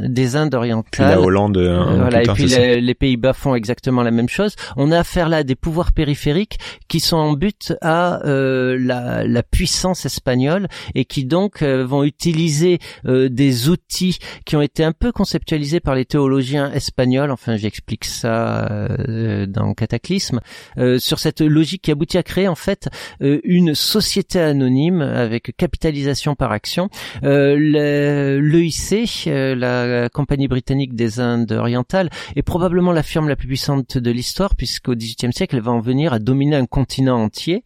[0.00, 0.90] des Indes orientales.
[0.90, 1.58] Puis la Hollande.
[1.58, 4.54] voilà, et puis les, les Pays-Bas font exactement la même chose.
[4.76, 9.24] On a affaire là à des pouvoirs périphériques qui sont en but à euh, la,
[9.26, 14.84] la, puissance espagnole et qui donc euh, vont utiliser euh, des outils qui ont été
[14.84, 17.30] un peu conceptualisés par les théologiens espagnols.
[17.30, 18.68] Enfin, j'explique ça
[19.48, 20.40] dans Cataclysme
[20.98, 22.88] sur cette logique qui aboutit à créer en fait
[23.20, 26.88] une société anonyme avec capitalisation par action.
[27.22, 28.40] L'EIC,
[29.26, 34.54] la compagnie britannique des Indes orientales, est probablement la firme la plus puissante de l'histoire
[34.54, 37.64] puisqu'au XVIIIe siècle, elle va en venir à dominer un continent entier,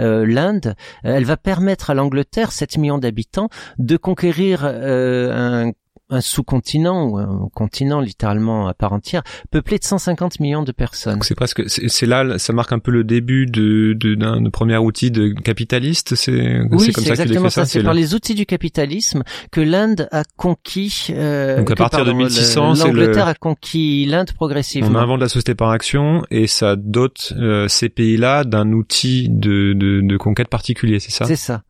[0.00, 5.72] euh, l'Inde, euh, elle va permettre à l'Angleterre, 7 millions d'habitants, de conquérir euh, un
[6.10, 11.20] un sous-continent ou un continent littéralement à part entière, peuplé de 150 millions de personnes.
[11.22, 15.28] C'est presque, c'est là, ça marque un peu le début de d'un premier outil de
[15.28, 16.14] capitaliste.
[16.14, 17.64] C'est oui, comme ça exactement ça.
[17.64, 21.08] C'est par les outils du capitalisme que l'Inde a conquis.
[21.10, 24.98] Euh, Donc à partir de 1600, l'Angleterre a conquis l'Inde progressivement.
[24.98, 29.72] On invente la société par action et ça dote euh, ces pays-là d'un outil de,
[29.74, 31.24] de, de conquête particulier, c'est ça?
[31.24, 31.62] C'est ça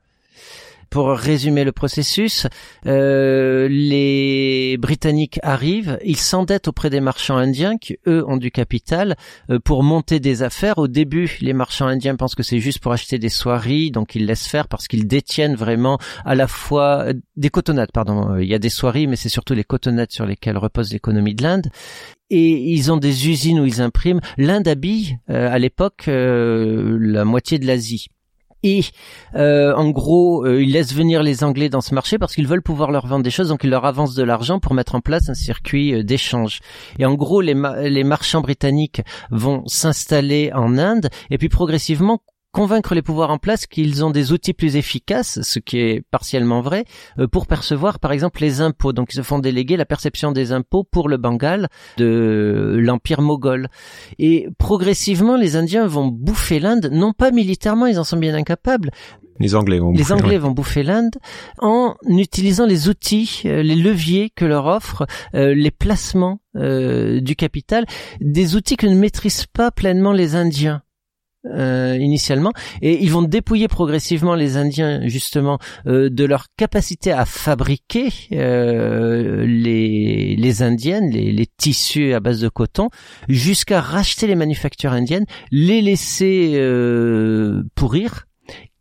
[0.90, 2.46] pour résumer le processus,
[2.86, 9.16] euh, les Britanniques arrivent, ils s'endettent auprès des marchands indiens qui eux ont du capital
[9.50, 10.78] euh, pour monter des affaires.
[10.78, 14.26] Au début, les marchands indiens pensent que c'est juste pour acheter des soieries, donc ils
[14.26, 17.92] laissent faire parce qu'ils détiennent vraiment à la fois euh, des cotonnades.
[17.92, 21.34] Pardon, il y a des soieries, mais c'est surtout les cotonnades sur lesquelles repose l'économie
[21.34, 21.68] de l'Inde
[22.30, 24.20] et ils ont des usines où ils impriment.
[24.36, 28.08] L'Inde habille à l'époque la moitié de l'Asie.
[28.62, 28.82] Et
[29.34, 32.62] euh, en gros, euh, ils laissent venir les Anglais dans ce marché parce qu'ils veulent
[32.62, 35.28] pouvoir leur vendre des choses, donc ils leur avancent de l'argent pour mettre en place
[35.28, 36.60] un circuit euh, d'échange.
[36.98, 37.54] Et en gros, les,
[37.88, 42.20] les marchands britanniques vont s'installer en Inde, et puis progressivement
[42.52, 46.60] convaincre les pouvoirs en place qu'ils ont des outils plus efficaces, ce qui est partiellement
[46.60, 46.84] vrai,
[47.18, 48.92] euh, pour percevoir par exemple les impôts.
[48.92, 53.68] Donc ils se font déléguer la perception des impôts pour le Bengale de l'empire moghol.
[54.18, 58.90] Et progressivement, les Indiens vont bouffer l'Inde, non pas militairement, ils en sont bien incapables,
[59.40, 60.38] les Anglais vont les bouffer, Anglais ouais.
[60.38, 61.14] vont bouffer l'Inde
[61.58, 67.36] en utilisant les outils, euh, les leviers que leur offrent euh, les placements euh, du
[67.36, 67.86] capital,
[68.20, 70.82] des outils que ne maîtrisent pas pleinement les Indiens.
[71.54, 72.52] Euh, initialement.
[72.82, 79.46] Et ils vont dépouiller progressivement les Indiens justement euh, de leur capacité à fabriquer euh,
[79.46, 82.88] les les indiennes les, tissus à base de coton
[83.28, 88.26] jusqu'à racheter les manufactures indiennes les laisser euh, pourrir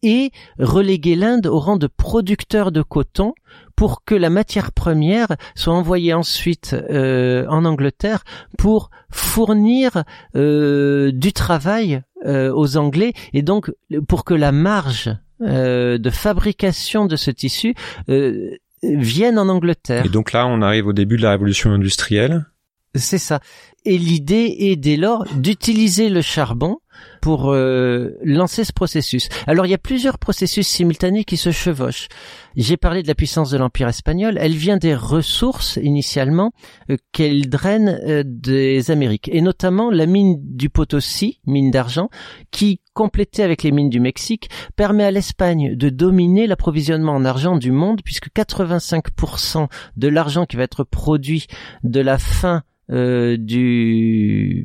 [0.04, 3.34] et reléguer l'Inde au rang de producteur de coton
[3.78, 8.26] pour que la matière première soit envoyée ensuite euh, en Angleterre
[8.58, 10.04] pour fournir
[10.36, 13.72] euh, du travail euh, aux Anglais et donc
[14.10, 17.76] pour que la marge euh, de fabrication de ce tissu
[18.10, 18.50] euh,
[18.82, 20.06] vienne en Angleterre.
[20.06, 22.48] Et donc là, on arrive au début de la révolution industrielle.
[22.96, 23.40] C'est ça.
[23.86, 26.80] Et l'idée est dès lors d'utiliser le charbon
[27.28, 29.28] pour euh, lancer ce processus.
[29.48, 32.08] Alors il y a plusieurs processus simultanés qui se chevauchent.
[32.56, 34.38] J'ai parlé de la puissance de l'Empire espagnol.
[34.40, 36.54] Elle vient des ressources initialement
[36.90, 42.10] euh, qu'elle draine euh, des Amériques, et notamment la mine du Potosi, mine d'argent,
[42.50, 47.58] qui complétée avec les mines du Mexique, permet à l'Espagne de dominer l'approvisionnement en argent
[47.58, 51.48] du monde, puisque 85% de l'argent qui va être produit
[51.84, 54.64] de la fin euh, du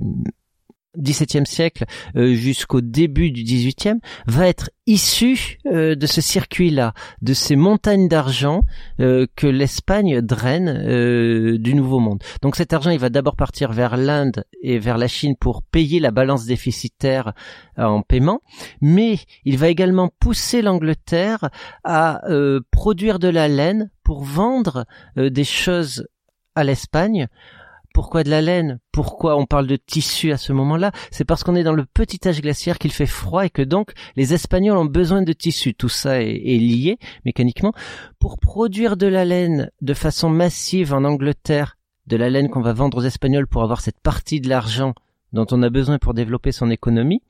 [0.98, 1.85] XVIIe siècle
[2.16, 8.09] euh, jusqu'au début du XVIIIe va être issu euh, de ce circuit-là, de ces montagnes
[8.09, 8.62] d'argent
[9.00, 12.22] euh, que l'Espagne draine du Nouveau Monde.
[12.42, 16.00] Donc cet argent, il va d'abord partir vers l'Inde et vers la Chine pour payer
[16.00, 17.33] la balance déficitaire
[17.76, 18.40] en paiement,
[18.81, 21.48] mais il va également pousser l'Angleterre
[21.85, 22.22] à
[22.70, 26.07] produire de la laine pour vendre des choses
[26.55, 27.28] à l'Espagne
[27.92, 28.78] pourquoi de la laine?
[28.92, 30.92] Pourquoi on parle de tissu à ce moment-là?
[31.11, 33.92] C'est parce qu'on est dans le petit âge glaciaire qu'il fait froid et que donc
[34.16, 35.74] les Espagnols ont besoin de tissu.
[35.74, 37.72] Tout ça est, est, lié mécaniquement.
[38.18, 41.76] Pour produire de la laine de façon massive en Angleterre,
[42.07, 44.94] de la laine qu'on va vendre aux Espagnols pour avoir cette partie de l'argent
[45.33, 47.22] dont on a besoin pour développer son économie,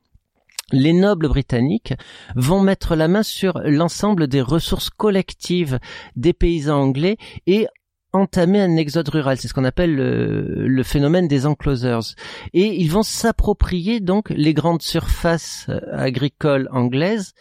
[0.73, 1.95] les nobles britanniques
[2.35, 5.79] vont mettre la main sur l'ensemble des ressources collectives
[6.17, 7.67] des paysans anglais et
[8.13, 9.37] entamer un exode rural.
[9.39, 12.15] C'est ce qu'on appelle le, le, phénomène des enclosers.
[12.53, 17.33] Et ils vont s'approprier donc les grandes surfaces agricoles anglaises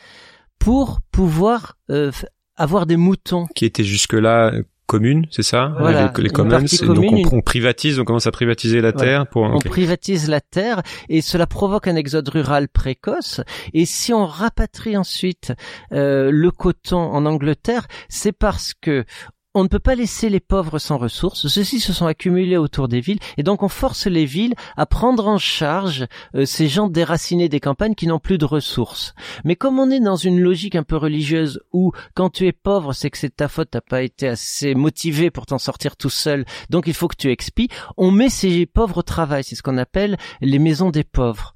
[0.59, 2.11] pour pouvoir euh,
[2.55, 3.47] avoir des moutons.
[3.55, 4.53] Qui étaient jusque-là
[4.91, 5.73] communes, c'est ça?
[5.79, 6.59] Voilà, Les, les commons.
[6.83, 9.25] Donc on, on, privatise, on commence à privatiser la terre.
[9.25, 9.43] Pour...
[9.43, 9.69] On okay.
[9.69, 13.39] privatise la terre et cela provoque un exode rural précoce.
[13.73, 15.53] Et si on rapatrie ensuite
[15.93, 19.05] euh, le coton en Angleterre, c'est parce que
[19.53, 21.47] on ne peut pas laisser les pauvres sans ressources.
[21.47, 25.27] Ceux-ci se sont accumulés autour des villes et donc on force les villes à prendre
[25.27, 29.13] en charge euh, ces gens déracinés des campagnes qui n'ont plus de ressources.
[29.43, 32.93] Mais comme on est dans une logique un peu religieuse où quand tu es pauvre,
[32.93, 36.45] c'est que c'est ta faute, t'as pas été assez motivé pour t'en sortir tout seul,
[36.69, 39.43] donc il faut que tu expies, on met ces pauvres au travail.
[39.43, 41.55] C'est ce qu'on appelle les maisons des pauvres.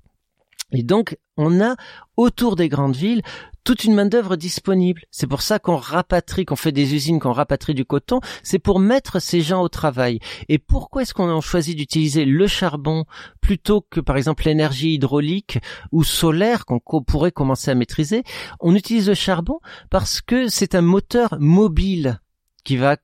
[0.71, 1.75] Et donc, on a
[2.17, 3.21] autour des grandes villes
[3.65, 5.01] toute une main d'œuvre disponible.
[5.11, 8.21] C'est pour ça qu'on rapatrie, qu'on fait des usines, qu'on rapatrie du coton.
[8.43, 10.19] C'est pour mettre ces gens au travail.
[10.47, 13.05] Et pourquoi est-ce qu'on a choisi d'utiliser le charbon
[13.41, 15.59] plutôt que, par exemple, l'énergie hydraulique
[15.91, 18.23] ou solaire qu'on pourrait commencer à maîtriser?
[18.59, 22.19] On utilise le charbon parce que c'est un moteur mobile
[22.63, 22.97] qui va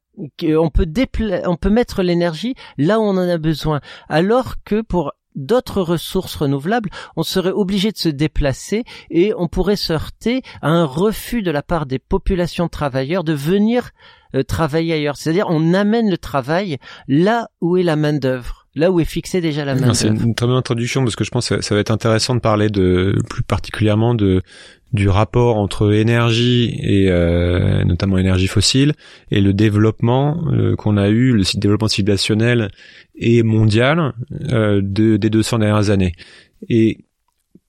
[0.44, 0.86] on peut
[1.46, 6.36] on peut mettre l'énergie là où on en a besoin alors que pour d'autres ressources
[6.36, 11.42] renouvelables, on serait obligé de se déplacer et on pourrait se heurter à un refus
[11.42, 13.92] de la part des populations de travailleurs de venir
[14.36, 15.18] euh, travailler ailleurs.
[15.18, 19.42] C'est-à-dire on amène le travail là où est la main d'œuvre, là où est fixée
[19.42, 19.96] déjà la main d'œuvre.
[19.96, 22.40] C'est une très bonne introduction parce que je pense que ça va être intéressant de
[22.40, 24.42] parler de plus particulièrement de
[24.94, 28.94] du rapport entre énergie et euh, notamment énergie fossile
[29.30, 32.70] et le développement euh, qu'on a eu, le développement civilisationnel
[33.16, 34.14] et mondial
[34.52, 36.14] euh, de, des 200 dernières années.
[36.68, 37.06] Et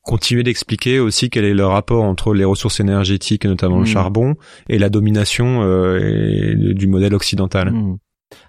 [0.02, 3.85] continuer d'expliquer aussi quel est le rapport entre les ressources énergétiques, notamment mmh.
[3.85, 4.35] le charbon,
[4.68, 5.62] et la domination
[5.96, 7.70] et, du modèle occidental.
[7.70, 7.98] Mmh.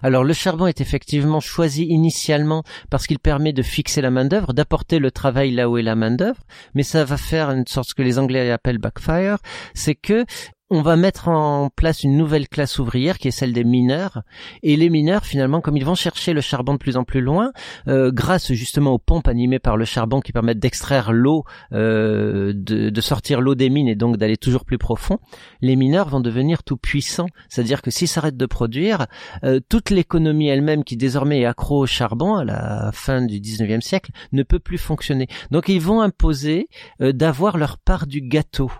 [0.02, 4.52] Alors le charbon est effectivement choisi initialement parce qu'il permet de fixer la main d'œuvre,
[4.52, 6.40] d'apporter le travail là où est la main d'œuvre,
[6.74, 9.38] mais ça va faire une sorte ce que les Anglais appellent backfire,
[9.74, 10.24] c'est que
[10.70, 14.22] on va mettre en place une nouvelle classe ouvrière qui est celle des mineurs.
[14.62, 17.52] Et les mineurs, finalement, comme ils vont chercher le charbon de plus en plus loin,
[17.86, 23.00] euh, grâce justement aux pompes animées par le charbon qui permettent d'extraire l'eau, euh, de,
[23.00, 25.18] sortir l'eau des mines et donc d'aller toujours plus profond,
[25.60, 27.28] les mineurs vont devenir tout puissants.
[27.50, 29.06] C'est-à-dire que s'ils s'arrêtent de produire,
[29.44, 33.82] euh, toute l'économie elle-même qui désormais est accro au charbon à la fin du 19e
[33.82, 35.26] siècle ne peut plus fonctionner.
[35.50, 36.68] Donc ils vont imposer
[37.00, 38.70] d'avoir leur part du gâteau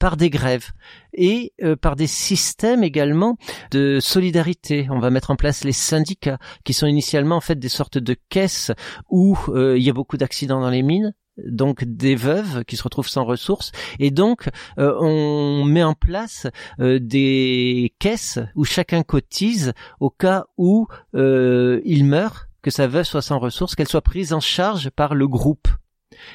[0.00, 0.70] par des grèves
[1.12, 3.36] et euh, par des systèmes également
[3.70, 4.88] de solidarité.
[4.90, 8.16] On va mettre en place les syndicats qui sont initialement en fait des sortes de
[8.30, 8.72] caisses
[9.10, 11.14] où euh, il y a beaucoup d'accidents dans les mines
[11.46, 16.48] donc des veuves qui se retrouvent sans ressources et donc euh, on met en place
[16.78, 23.38] des caisses où chacun cotise au cas où il meurt que sa veuve soit sans
[23.38, 25.68] ressources qu'elle soit prise en charge par le groupe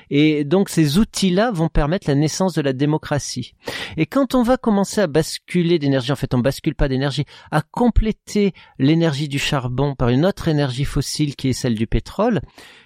[0.09, 3.53] et donc ces outils-là vont permettre la naissance de la démocratie.
[3.97, 7.61] Et quand on va commencer à basculer d'énergie, en fait on bascule pas d'énergie, à
[7.61, 12.41] compléter l'énergie du charbon par une autre énergie fossile qui est celle du pétrole,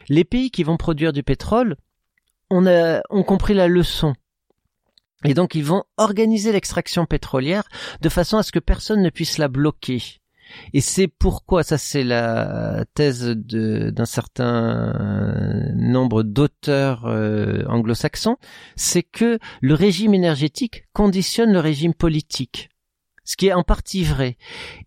[0.07, 1.75] les pays qui vont produire du pétrole
[2.49, 4.13] on a, ont compris la leçon.
[5.25, 7.63] Et donc ils vont organiser l'extraction pétrolière
[8.01, 10.18] de façon à ce que personne ne puisse la bloquer.
[10.73, 18.37] Et c'est pourquoi, ça c'est la thèse d'un certain nombre d'auteurs euh, anglo-saxons,
[18.75, 22.69] c'est que le régime énergétique conditionne le régime politique
[23.29, 24.37] ce qui est en partie vrai.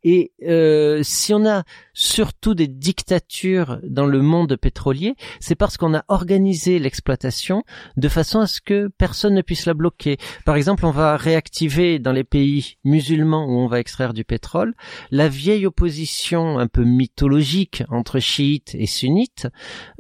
[0.02, 1.62] Et euh, si on a
[1.94, 7.62] surtout des dictatures dans le monde pétrolier, c'est parce qu'on a organisé l'exploitation
[7.96, 10.16] de façon à ce que personne ne puisse la bloquer.
[10.44, 14.74] Par exemple, on va réactiver dans les pays musulmans où on va extraire du pétrole
[15.12, 19.46] la vieille opposition un peu mythologique entre chiites et sunnites.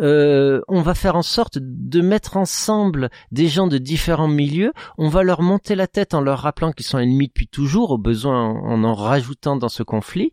[0.00, 4.72] Euh, on va faire en sorte de mettre ensemble des gens de différents milieux.
[4.98, 7.98] On va leur monter la tête en leur rappelant qu'ils sont ennemis depuis toujours, au
[7.98, 10.32] besoin en en rajoutant dans ce conflit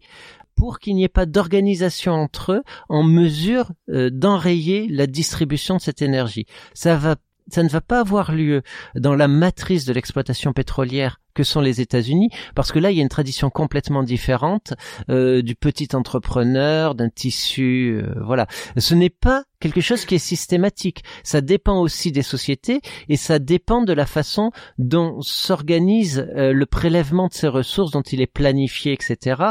[0.60, 5.82] pour qu'il n'y ait pas d'organisation entre eux en mesure euh, d'enrayer la distribution de
[5.82, 6.46] cette énergie.
[6.74, 8.62] Ça ne va pas avoir lieu
[8.96, 13.00] dans la matrice de l'exploitation pétrolière que sont les États-Unis, parce que là, il y
[13.00, 14.74] a une tradition complètement différente
[15.10, 18.48] euh, du petit entrepreneur, d'un tissu, euh, voilà.
[18.78, 21.04] Ce n'est pas quelque chose qui est systématique.
[21.24, 26.66] Ça dépend aussi des sociétés et ça dépend de la façon dont s'organise euh, le
[26.66, 29.42] prélèvement de ces ressources, dont il est planifié, etc.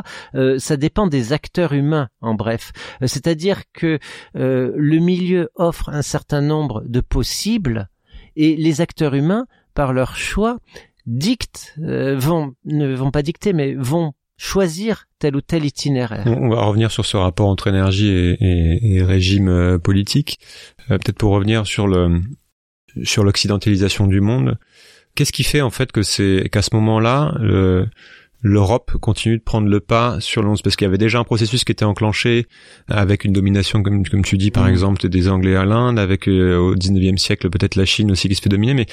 [0.59, 2.73] ça dépend des acteurs humains, en bref.
[3.05, 3.99] C'est-à-dire que
[4.35, 7.89] le milieu offre un certain nombre de possibles
[8.37, 10.59] et les acteurs humains, par leur choix,
[11.09, 16.25] dictent, euh, vont, ne vont pas dicter, mais vont choisir tel ou tel itinéraire.
[16.27, 20.39] On va revenir sur ce rapport entre énergie et, et, régime euh, politique.
[20.91, 22.21] Euh, peut-être pour revenir sur le
[23.03, 24.59] sur l'occidentalisation du monde.
[25.15, 27.35] Qu'est-ce qui fait en fait que c'est qu'à ce moment-là,
[28.41, 31.65] l'Europe continue de prendre le pas sur l'once parce qu'il y avait déjà un processus
[31.65, 32.47] qui était enclenché
[32.89, 34.71] avec une domination comme comme tu dis par mm.
[34.71, 38.35] exemple des Anglais à l'Inde avec euh, au 19e siècle peut-être la Chine aussi qui
[38.37, 38.87] se fait dominer mais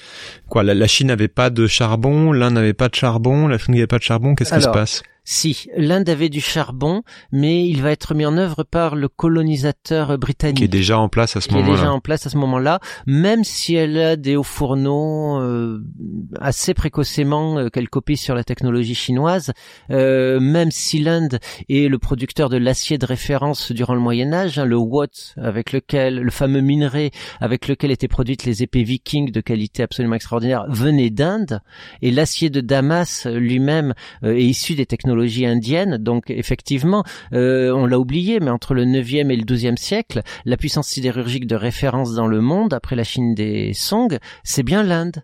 [0.49, 3.99] quoi la, Chine n'avait pas de charbon l'Inde n'avait pas de charbon la n'avait pas
[3.99, 5.03] de charbon qu'est-ce qui se passe?
[5.27, 7.01] Si, l'Inde avait du charbon,
[7.31, 10.57] mais il va être mis en œuvre par le colonisateur britannique.
[10.57, 11.65] Qui est déjà en place à ce moment-là.
[11.65, 15.41] Qui est déjà en place à ce moment-là, même si elle a des hauts fourneaux
[15.41, 15.83] euh,
[16.39, 19.51] assez précocement euh, qu'elle copie sur la technologie chinoise,
[19.89, 24.59] euh, même si l'Inde est le producteur de l'acier de référence durant le Moyen Âge,
[24.59, 27.09] hein, le Watt, avec lequel, le fameux minerai
[27.41, 31.61] avec lequel étaient produites les épées vikings de qualité absolument extraordinaire, venait d'Inde,
[32.03, 35.14] et l'acier de Damas lui-même est issu des technologies
[35.45, 35.97] indienne.
[35.97, 37.03] Donc effectivement,
[37.33, 41.47] euh, on l'a oublié, mais entre le 9e et le 12e siècle, la puissance sidérurgique
[41.47, 45.23] de référence dans le monde, après la Chine des Song, c'est bien l'Inde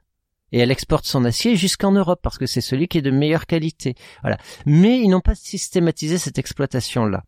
[0.52, 3.46] et elle exporte son acier jusqu'en Europe parce que c'est celui qui est de meilleure
[3.46, 3.96] qualité.
[4.22, 4.38] Voilà.
[4.66, 7.24] Mais ils n'ont pas systématisé cette exploitation là.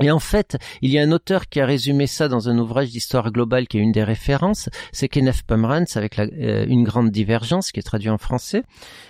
[0.00, 2.88] Et en fait, il y a un auteur qui a résumé ça dans un ouvrage
[2.90, 7.72] d'histoire globale qui est une des références, c'est Kenneth Pomeranz avec euh, une grande divergence
[7.72, 8.62] qui est traduit en français.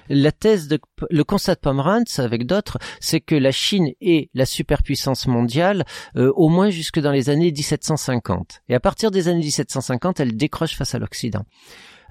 [0.09, 4.45] La thèse de le constat de Pomeranz avec d'autres, c'est que la Chine est la
[4.45, 5.85] superpuissance mondiale
[6.17, 8.63] euh, au moins jusque dans les années 1750.
[8.69, 11.45] Et à partir des années 1750, elle décroche face à l'Occident.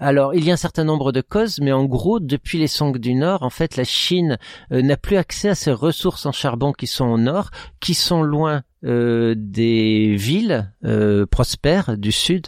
[0.04, 2.98] Alors, il y a un certain nombre de causes, mais en gros, depuis les Song
[2.98, 4.40] du Nord, en fait, la Chine
[4.72, 8.24] euh, n'a plus accès à ces ressources en charbon qui sont au nord, qui sont
[8.24, 12.48] loin euh, des villes euh, prospères du sud.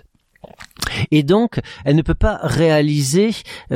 [1.11, 3.31] Et donc, elle ne peut pas réaliser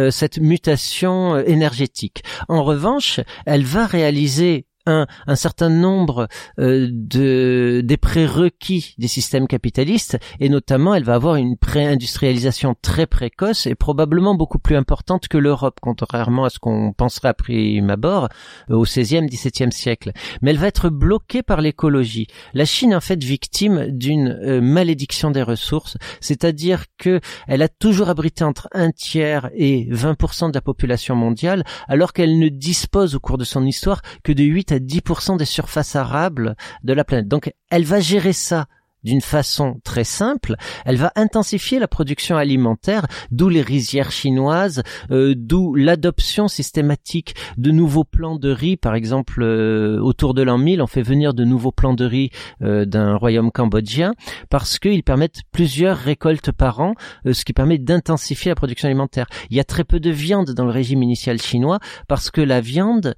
[0.09, 2.23] cette mutation énergétique.
[2.49, 6.27] En revanche, elle va réaliser un, un certain nombre
[6.59, 13.05] euh, de des prérequis des systèmes capitalistes et notamment elle va avoir une pré-industrialisation très
[13.05, 17.89] précoce et probablement beaucoup plus importante que l'Europe contrairement à ce qu'on penserait à prime
[17.89, 18.29] abord
[18.69, 20.11] euh, au 16e 17e siècle.
[20.41, 22.27] Mais elle va être bloquée par l'écologie.
[22.53, 25.97] La Chine est en fait victime d'une euh, malédiction des ressources.
[26.21, 31.63] C'est-à-dire que elle a toujours abrité entre un tiers et 20% de la population mondiale
[31.87, 35.45] alors qu'elle ne dispose au cours de son histoire que de 8 à 10% des
[35.45, 37.27] surfaces arables de la planète.
[37.27, 38.67] Donc elle va gérer ça
[39.07, 40.55] d'une façon très simple,
[40.85, 47.71] elle va intensifier la production alimentaire, d'où les rizières chinoises, euh, d'où l'adoption systématique de
[47.71, 48.75] nouveaux plants de riz.
[48.75, 52.31] Par exemple, euh, autour de l'an 1000, on fait venir de nouveaux plants de riz
[52.61, 54.13] euh, d'un royaume cambodgien
[54.49, 56.93] parce qu'ils permettent plusieurs récoltes par an,
[57.31, 59.27] ce qui permet d'intensifier la production alimentaire.
[59.49, 61.79] Il y a très peu de viande dans le régime initial chinois
[62.09, 63.15] parce que la viande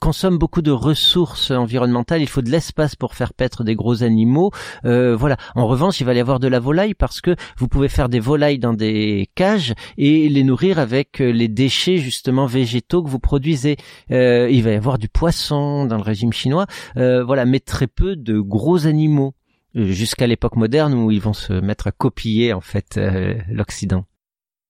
[0.00, 2.22] consomme beaucoup de ressources environnementales.
[2.22, 4.50] Il faut de l'espace pour faire paître des gros animaux.
[4.84, 5.36] Euh, voilà.
[5.54, 8.20] En revanche, il va y avoir de la volaille parce que vous pouvez faire des
[8.20, 13.18] volailles dans des cages et les nourrir avec euh, les déchets justement végétaux que vous
[13.18, 13.76] produisez.
[14.10, 16.66] Euh, il va y avoir du poisson dans le régime chinois.
[16.96, 19.34] voilà, mais très peu de gros animaux
[19.74, 22.98] jusqu'à l'époque moderne où ils vont se mettre à copier en fait
[23.48, 24.04] l'Occident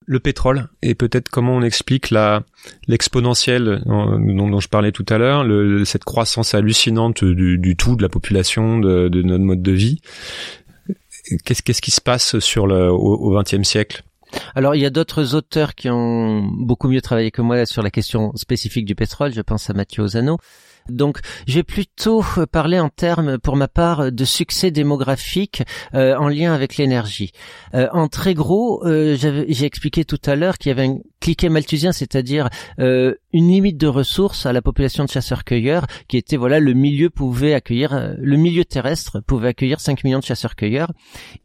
[0.05, 2.43] le pétrole et peut-être comment on explique la
[2.87, 5.45] l'exponentielle dont, je parlais tout à l'heure,
[5.85, 10.01] cette croissance hallucinante du, tout de la population, de, notre mode de vie.
[11.45, 14.03] Qu'est-ce qu'est-ce qui se passe sur le au XXe siècle?
[14.55, 17.91] Alors il y a d'autres auteurs qui ont beaucoup mieux travaillé que moi sur la
[17.91, 19.33] question spécifique du pétrole.
[19.33, 20.37] Je pense à Mathieu Ozano.
[20.89, 25.63] Donc, j'ai plutôt euh, parlé en termes, pour ma part, de succès démographique
[25.93, 27.31] euh, en lien avec l'énergie.
[27.73, 31.91] Euh, en très gros, j'ai expliqué tout à l'heure qu'il y avait un cliquet malthusien,
[31.91, 32.49] c'est-à-dire
[33.33, 37.53] une limite de ressources à la population de chasseurs-cueilleurs, qui était voilà le milieu pouvait
[37.53, 40.91] accueillir, le milieu terrestre pouvait accueillir 5 millions de chasseurs-cueilleurs,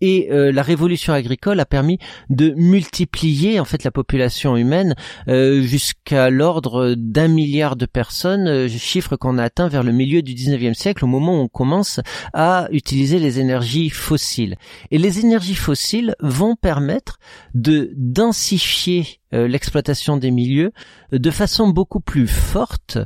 [0.00, 1.98] et la révolution agricole a permis
[2.30, 4.94] de multiplier en fait la population humaine
[5.26, 10.74] jusqu'à l'ordre d'un milliard de personnes, chiffre qu'on a atteint vers le milieu du 19e
[10.74, 12.00] siècle, au moment où on commence
[12.32, 14.56] à utiliser les énergies fossiles.
[14.90, 17.18] Et les énergies fossiles vont permettre
[17.54, 20.72] de densifier euh, l'exploitation des milieux
[21.12, 22.98] de façon beaucoup plus forte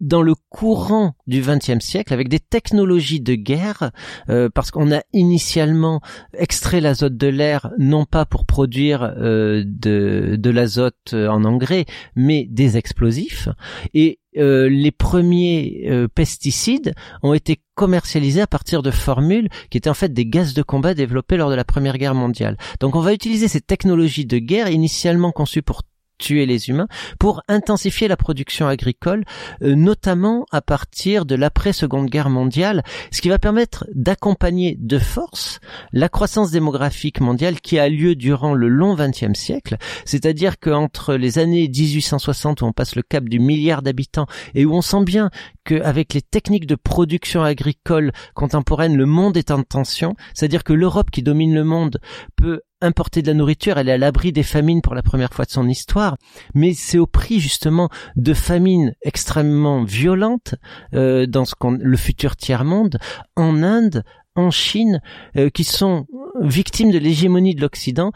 [0.00, 3.90] dans le courant du XXe siècle avec des technologies de guerre
[4.28, 6.00] euh, parce qu'on a initialement
[6.34, 12.46] extrait l'azote de l'air non pas pour produire euh, de, de l'azote en engrais mais
[12.50, 13.48] des explosifs.
[13.94, 19.88] Et euh, les premiers euh, pesticides ont été commercialisés à partir de formules qui étaient
[19.88, 22.58] en fait des gaz de combat développés lors de la Première Guerre mondiale.
[22.80, 25.82] Donc on va utiliser ces technologies de guerre initialement conçues pour
[26.18, 26.88] tuer les humains
[27.18, 29.24] pour intensifier la production agricole,
[29.62, 35.60] euh, notamment à partir de l'après-seconde guerre mondiale, ce qui va permettre d'accompagner de force
[35.92, 41.38] la croissance démographique mondiale qui a lieu durant le long XXe siècle, c'est-à-dire qu'entre les
[41.38, 45.30] années 1860 où on passe le cap du milliard d'habitants et où on sent bien
[45.64, 51.10] qu'avec les techniques de production agricole contemporaine, le monde est en tension, c'est-à-dire que l'Europe
[51.10, 52.00] qui domine le monde
[52.36, 55.44] peut importer de la nourriture, elle est à l'abri des famines pour la première fois
[55.44, 56.16] de son histoire,
[56.54, 60.54] mais c'est au prix justement de famines extrêmement violentes
[60.94, 62.98] euh, dans ce qu'on le futur tiers monde
[63.36, 64.04] en Inde,
[64.36, 65.00] en Chine,
[65.36, 66.06] euh, qui sont
[66.40, 68.12] victimes de l'hégémonie de l'Occident.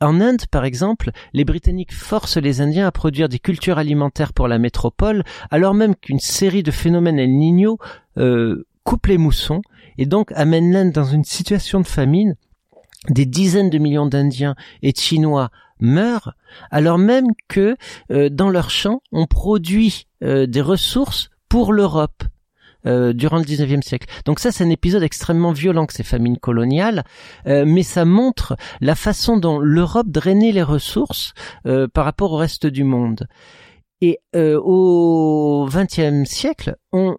[0.00, 4.48] En Inde, par exemple, les Britanniques forcent les Indiens à produire des cultures alimentaires pour
[4.48, 7.78] la métropole, alors même qu'une série de phénomènes El Niño
[8.18, 9.62] euh, coupe les moussons
[9.98, 12.34] et donc amène l'Inde dans une situation de famine
[13.08, 15.50] des dizaines de millions d'Indiens et de Chinois
[15.80, 16.34] meurent,
[16.70, 17.76] alors même que
[18.10, 22.24] euh, dans leurs champs, on produit euh, des ressources pour l'Europe.
[22.84, 24.08] Euh, durant le 19e siècle.
[24.24, 27.04] Donc ça, c'est un épisode extrêmement violent que ces famines coloniales,
[27.46, 31.32] mais ça montre la façon dont l'Europe drainait les ressources
[31.62, 33.28] par rapport au reste du monde.
[34.00, 37.18] Et au 20e siècle, on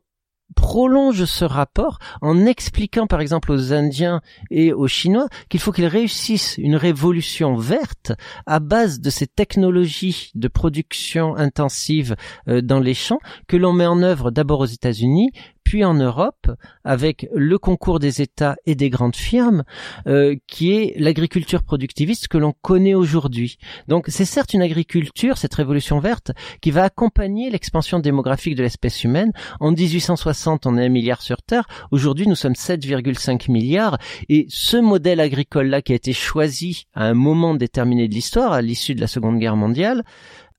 [0.54, 5.86] prolonge ce rapport en expliquant par exemple aux Indiens et aux Chinois qu'il faut qu'ils
[5.88, 8.14] réussissent une révolution verte
[8.45, 12.16] à base de ces technologies de production intensive
[12.47, 15.32] euh, dans les champs que l'on met en œuvre d'abord aux États-Unis
[15.74, 16.51] puis en Europe,
[16.84, 19.63] avec le concours des États et des grandes firmes,
[20.05, 23.57] euh, qui est l'agriculture productiviste que l'on connaît aujourd'hui.
[23.88, 26.30] Donc c'est certes une agriculture, cette révolution verte,
[26.61, 29.32] qui va accompagner l'expansion démographique de l'espèce humaine.
[29.59, 31.65] En 1860, on est un milliard sur Terre.
[31.89, 33.97] Aujourd'hui, nous sommes 7,5 milliards.
[34.30, 38.61] Et ce modèle agricole-là qui a été choisi à un moment déterminé de l'histoire, à
[38.61, 40.03] l'issue de la Seconde Guerre mondiale,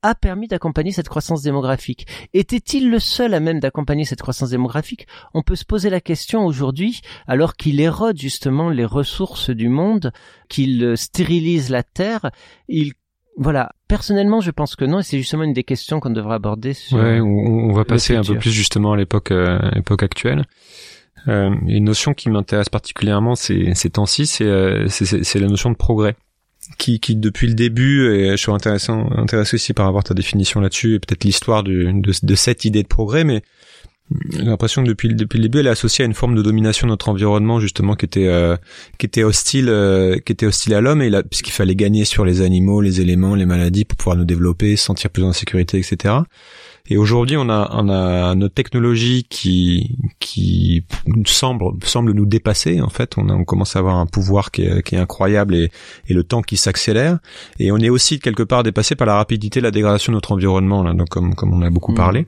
[0.05, 2.05] a permis d'accompagner cette croissance démographique.
[2.33, 5.07] Était-il le seul à même d'accompagner cette croissance démographique?
[5.33, 10.11] On peut se poser la question aujourd'hui, alors qu'il érode justement les ressources du monde,
[10.47, 12.29] qu'il stérilise la terre,
[12.67, 12.93] il
[13.37, 13.73] voilà.
[13.89, 16.73] Personnellement, je pense que non, et c'est justement une des questions qu'on devrait aborder.
[16.73, 20.45] Sur ouais, on, va passer un peu plus justement à l'époque, euh, époque actuelle.
[21.27, 24.87] Euh, une notion qui m'intéresse particulièrement ces, ces temps-ci, c'est euh,
[25.35, 26.15] la notion de progrès
[26.77, 30.59] qui, qui depuis le début, et je suis intéressant, intéressé aussi par avoir ta définition
[30.59, 33.41] là-dessus, et peut-être l'histoire de, de, de, cette idée de progrès, mais
[34.29, 36.85] j'ai l'impression que depuis, depuis le début, elle est associée à une forme de domination
[36.85, 38.55] de notre environnement, justement, qui était, euh,
[38.99, 42.41] qui était hostile, euh, qui était hostile à l'homme, et puisqu'il fallait gagner sur les
[42.41, 46.15] animaux, les éléments, les maladies pour pouvoir nous développer, se sentir plus en sécurité, etc.
[46.87, 50.85] Et aujourd'hui, on a, on a notre technologie qui, qui
[51.25, 52.79] semble, semble nous dépasser.
[52.79, 55.55] En fait, on, a, on commence à avoir un pouvoir qui est, qui est incroyable
[55.55, 55.71] et,
[56.07, 57.17] et le temps qui s'accélère.
[57.59, 60.31] Et on est aussi quelque part dépassé par la rapidité de la dégradation de notre
[60.31, 61.95] environnement, là, donc comme, comme on a beaucoup mmh.
[61.95, 62.27] parlé.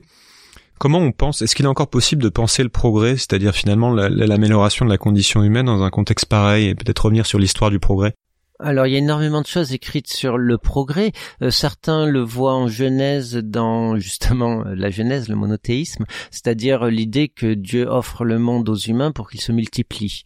[0.78, 4.84] Comment on pense Est-ce qu'il est encore possible de penser le progrès, c'est-à-dire finalement l'amélioration
[4.84, 8.14] de la condition humaine dans un contexte pareil, et peut-être revenir sur l'histoire du progrès?
[8.60, 11.12] Alors il y a énormément de choses écrites sur le progrès.
[11.42, 17.54] Euh, certains le voient en Genèse dans justement la Genèse, le monothéisme, c'est-à-dire l'idée que
[17.54, 20.22] Dieu offre le monde aux humains pour qu'ils se multiplient.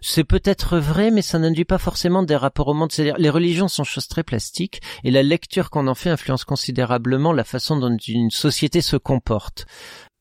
[0.00, 2.92] C'est peut-être vrai, mais ça n'induit pas forcément des rapports au monde.
[2.92, 7.32] C'est-à-dire, les religions sont choses très plastiques, et la lecture qu'on en fait influence considérablement
[7.32, 9.66] la façon dont une société se comporte.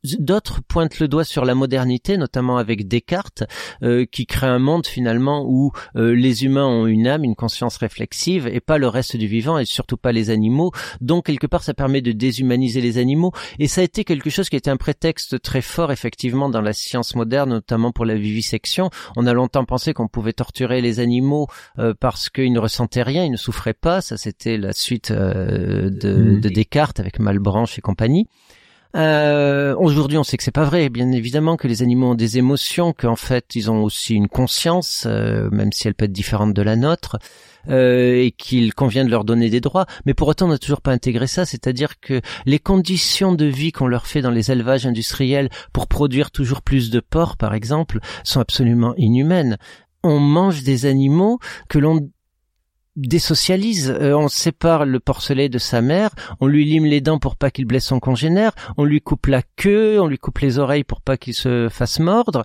[0.03, 3.43] D'autres pointent le doigt sur la modernité, notamment avec Descartes,
[3.81, 7.77] euh, qui crée un monde finalement où euh, les humains ont une âme, une conscience
[7.77, 10.71] réflexive, et pas le reste du vivant, et surtout pas les animaux.
[11.01, 14.49] Donc quelque part, ça permet de déshumaniser les animaux, et ça a été quelque chose
[14.49, 18.15] qui a été un prétexte très fort effectivement dans la science moderne, notamment pour la
[18.15, 18.91] vivisection.
[19.15, 21.47] On a longtemps pensé qu'on pouvait torturer les animaux
[21.79, 24.01] euh, parce qu'ils ne ressentaient rien, ils ne souffraient pas.
[24.01, 26.39] Ça, c'était la suite de, mmh.
[26.39, 28.27] de Descartes avec Malebranche et compagnie.
[28.95, 30.89] Euh, Aujourd'hui, on sait que c'est pas vrai.
[30.89, 35.03] Bien évidemment que les animaux ont des émotions, qu'en fait, ils ont aussi une conscience,
[35.05, 37.17] euh, même si elle peut être différente de la nôtre.
[37.69, 39.87] Euh, et qu'il convient de leur donner des droits.
[40.05, 43.73] Mais pour autant, on n'a toujours pas intégré ça, c'est-à-dire que les conditions de vie
[43.73, 47.99] qu'on leur fait dans les élevages industriels pour produire toujours plus de porc, par exemple,
[48.23, 49.57] sont absolument inhumaines.
[50.01, 52.09] On mange des animaux que l'on
[52.97, 56.09] désocialise, euh, on sépare le porcelet de sa mère,
[56.41, 59.43] on lui lime les dents pour pas qu'il blesse son congénère, on lui coupe la
[59.55, 62.43] queue, on lui coupe les oreilles pour pas qu'il se fasse mordre,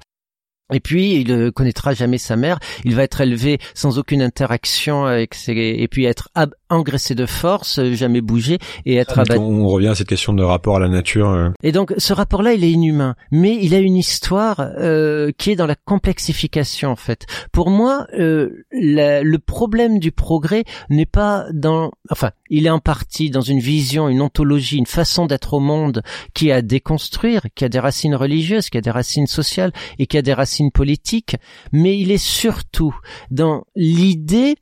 [0.73, 2.59] et puis, il ne connaîtra jamais sa mère.
[2.85, 5.53] Il va être élevé sans aucune interaction avec ses...
[5.53, 6.31] et puis être
[6.75, 9.41] engraissé de force, jamais bouger et être abattu.
[9.41, 11.31] On revient à cette question de rapport à la nature.
[11.31, 11.51] Euh.
[11.63, 13.15] Et donc, ce rapport-là, il est inhumain.
[13.31, 17.27] Mais il a une histoire euh, qui est dans la complexification, en fait.
[17.53, 21.91] Pour moi, euh, le problème du progrès n'est pas dans...
[22.11, 26.03] Enfin, il est en partie dans une vision, une ontologie, une façon d'être au monde
[26.35, 30.07] qui a à déconstruire, qui a des racines religieuses, qui a des racines sociales et
[30.07, 31.37] qui a des racines politique,
[31.73, 32.95] mais il est surtout
[33.31, 34.57] dans l'idée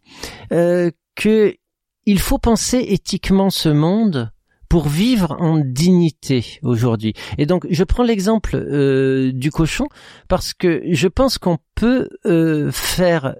[0.52, 1.54] euh, que
[2.06, 4.30] il faut penser éthiquement ce monde
[4.68, 7.14] pour vivre en dignité aujourd'hui.
[7.38, 9.88] Et donc, je prends l'exemple euh, du cochon
[10.28, 13.34] parce que je pense qu'on peut euh, faire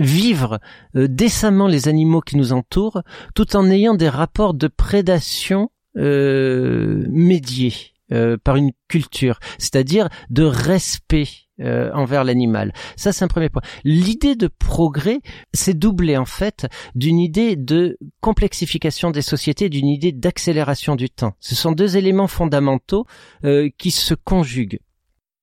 [0.00, 0.58] vivre
[0.94, 3.02] décemment les animaux qui nous entourent
[3.36, 7.74] tout en ayant des rapports de prédation médiés
[8.42, 12.72] par une culture, c'est-à-dire de respect euh, envers l'animal.
[12.96, 13.62] Ça, c'est un premier point.
[13.84, 15.20] L'idée de progrès,
[15.52, 21.34] c'est doublé en fait d'une idée de complexification des sociétés, d'une idée d'accélération du temps.
[21.38, 23.06] Ce sont deux éléments fondamentaux
[23.44, 24.80] euh, qui se conjuguent.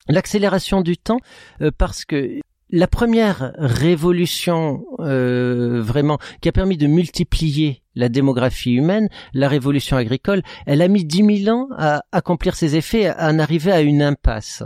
[0.10, 1.20] L'accélération du temps,
[1.62, 2.42] euh, parce que
[2.72, 10.42] la première révolution vraiment qui a permis de multiplier la démographie humaine, la révolution agricole,
[10.66, 14.02] elle a mis dix mille ans à accomplir ses effets, à en arriver à une
[14.02, 14.64] impasse.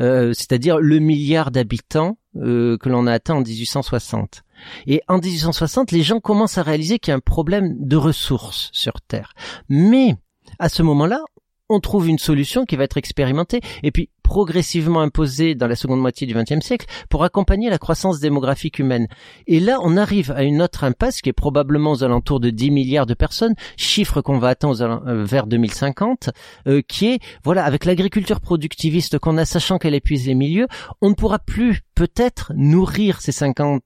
[0.00, 4.42] Euh, c'est-à-dire le milliard d'habitants euh, que l'on a atteint en 1860.
[4.86, 8.70] Et en 1860, les gens commencent à réaliser qu'il y a un problème de ressources
[8.72, 9.32] sur Terre.
[9.68, 10.14] Mais
[10.58, 11.22] à ce moment-là,
[11.68, 15.98] on trouve une solution qui va être expérimentée et puis progressivement imposée dans la seconde
[15.98, 19.08] moitié du XXe siècle pour accompagner la croissance démographique humaine.
[19.48, 22.70] Et là, on arrive à une autre impasse qui est probablement aux alentours de 10
[22.70, 26.30] milliards de personnes, chiffre qu'on va atteindre euh, vers 2050,
[26.68, 30.68] euh, qui est, voilà, avec l'agriculture productiviste qu'on a, sachant qu'elle épuise les milieux,
[31.00, 33.82] on ne pourra plus peut-être nourrir ces 50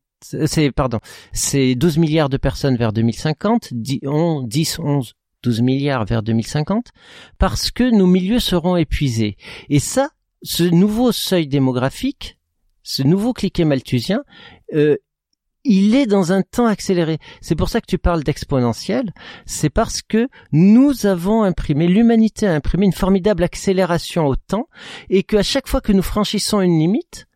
[0.47, 1.01] c'est pardon,
[1.33, 4.01] ces 12 milliards de personnes vers 2050, 10,
[4.45, 6.87] 10 11 12 milliards vers 2050,
[7.39, 9.37] parce que nos milieux seront épuisés.
[9.69, 10.09] Et ça,
[10.45, 12.39] ce nouveau seuil démographique,
[12.83, 14.23] ce nouveau cliquet malthusien,
[14.75, 14.97] euh,
[15.65, 17.19] il est dans un temps accéléré.
[17.41, 19.15] C'est pour ça que tu parles d'exponentiel.
[19.47, 24.69] C'est parce que nous avons imprimé, l'humanité a imprimé une formidable accélération au temps
[25.09, 27.27] et qu'à chaque fois que nous franchissons une limite,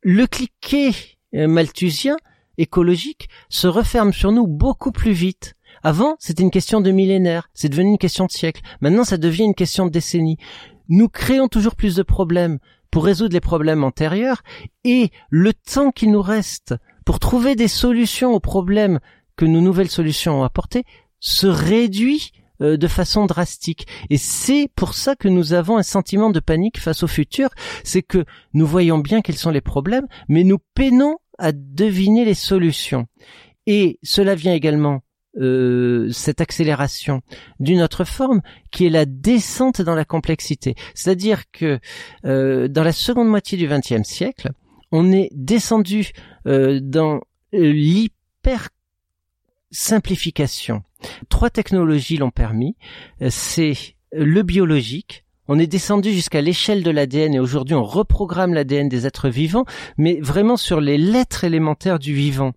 [0.00, 0.92] le cliquet
[1.34, 2.16] euh, malthusien
[2.56, 5.54] écologique se referme sur nous beaucoup plus vite.
[5.82, 8.60] Avant, c'était une question de millénaire, c'est devenu une question de siècle.
[8.80, 10.36] Maintenant, ça devient une question de décennie.
[10.90, 12.58] Nous créons toujours plus de problèmes
[12.90, 14.42] pour résoudre les problèmes antérieurs
[14.84, 16.74] et le temps qu'il nous reste
[17.06, 19.00] pour trouver des solutions aux problèmes
[19.36, 20.84] que nos nouvelles solutions ont apportés
[21.20, 23.86] se réduit euh, de façon drastique.
[24.10, 27.50] Et c'est pour ça que nous avons un sentiment de panique face au futur,
[27.84, 32.34] c'est que nous voyons bien quels sont les problèmes, mais nous peinons à deviner les
[32.34, 33.06] solutions.
[33.66, 35.00] Et cela vient également
[35.38, 37.22] euh, cette accélération
[37.60, 38.40] d'une autre forme
[38.72, 40.74] qui est la descente dans la complexité.
[40.94, 41.78] C'est-à-dire que
[42.24, 44.50] euh, dans la seconde moitié du XXe siècle,
[44.90, 46.10] on est descendu
[46.46, 47.20] euh, dans
[47.52, 48.70] l'hyper
[49.70, 50.82] simplification.
[51.28, 52.76] Trois technologies l'ont permis.
[53.28, 53.74] C'est
[54.12, 59.06] le biologique, on est descendu jusqu'à l'échelle de l'ADN et aujourd'hui on reprogramme l'ADN des
[59.06, 59.64] êtres vivants,
[59.96, 62.52] mais vraiment sur les lettres élémentaires du vivant.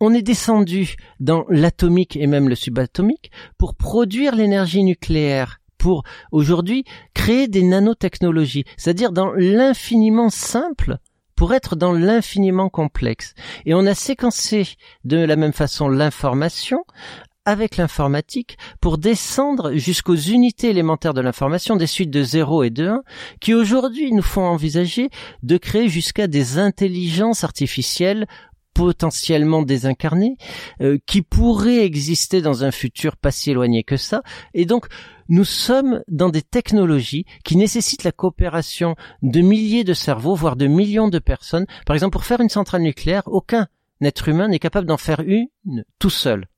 [0.00, 6.84] On est descendu dans l'atomique et même le subatomique pour produire l'énergie nucléaire, pour aujourd'hui
[7.12, 10.96] créer des nanotechnologies, c'est-à-dire dans l'infiniment simple
[11.36, 13.34] pour être dans l'infiniment complexe.
[13.66, 16.84] Et on a séquencé de la même façon l'information
[17.46, 22.88] avec l'informatique pour descendre jusqu'aux unités élémentaires de l'information des suites de 0 et de
[22.88, 23.02] 1
[23.40, 25.08] qui aujourd'hui nous font envisager
[25.42, 28.26] de créer jusqu'à des intelligences artificielles
[28.74, 30.36] potentiellement désincarnées
[30.80, 34.22] euh, qui pourraient exister dans un futur pas si éloigné que ça
[34.54, 34.86] et donc
[35.28, 40.66] nous sommes dans des technologies qui nécessitent la coopération de milliers de cerveaux, voire de
[40.66, 41.66] millions de personnes.
[41.86, 43.68] Par exemple, pour faire une centrale nucléaire, aucun
[44.02, 45.46] être humain n'est capable d'en faire une
[46.00, 46.48] tout seul.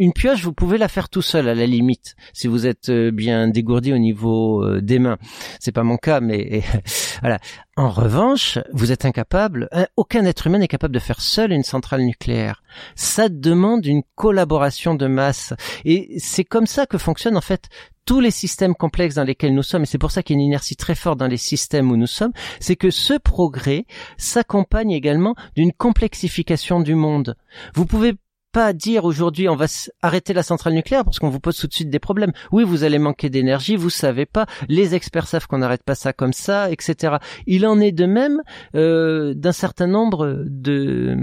[0.00, 3.10] Une pioche, vous pouvez la faire tout seul à la limite, si vous êtes euh,
[3.10, 5.18] bien dégourdi au niveau euh, des mains.
[5.58, 6.62] C'est pas mon cas, mais
[7.20, 7.38] voilà.
[7.76, 9.68] En revanche, vous êtes incapable.
[9.98, 12.62] Aucun être humain n'est capable de faire seul une centrale nucléaire.
[12.94, 15.52] Ça demande une collaboration de masse,
[15.84, 17.68] et c'est comme ça que fonctionnent en fait
[18.06, 20.40] tous les systèmes complexes dans lesquels nous sommes, et c'est pour ça qu'il y a
[20.40, 23.84] une inertie très forte dans les systèmes où nous sommes, c'est que ce progrès
[24.16, 27.36] s'accompagne également d'une complexification du monde.
[27.74, 28.14] Vous pouvez
[28.52, 29.66] pas dire aujourd'hui on va
[30.02, 32.32] arrêter la centrale nucléaire parce qu'on vous pose tout de suite des problèmes.
[32.52, 34.46] Oui, vous allez manquer d'énergie, vous savez pas.
[34.68, 37.16] Les experts savent qu'on n'arrête pas ça comme ça, etc.
[37.46, 38.40] Il en est de même
[38.74, 41.16] euh, d'un certain nombre de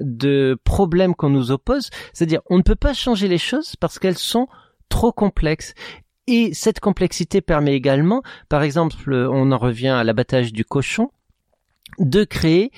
[0.00, 1.90] de problèmes qu'on nous oppose.
[2.12, 4.46] C'est-à-dire, on ne peut pas changer les choses parce qu'elles sont
[4.88, 5.74] trop complexes.
[6.26, 11.10] Et cette complexité permet également, par exemple, on en revient à l'abattage du cochon,
[11.98, 12.70] de créer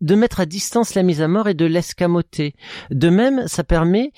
[0.00, 2.54] de mettre à distance la mise à mort et de l'escamoter.
[2.90, 4.12] De même, ça permet,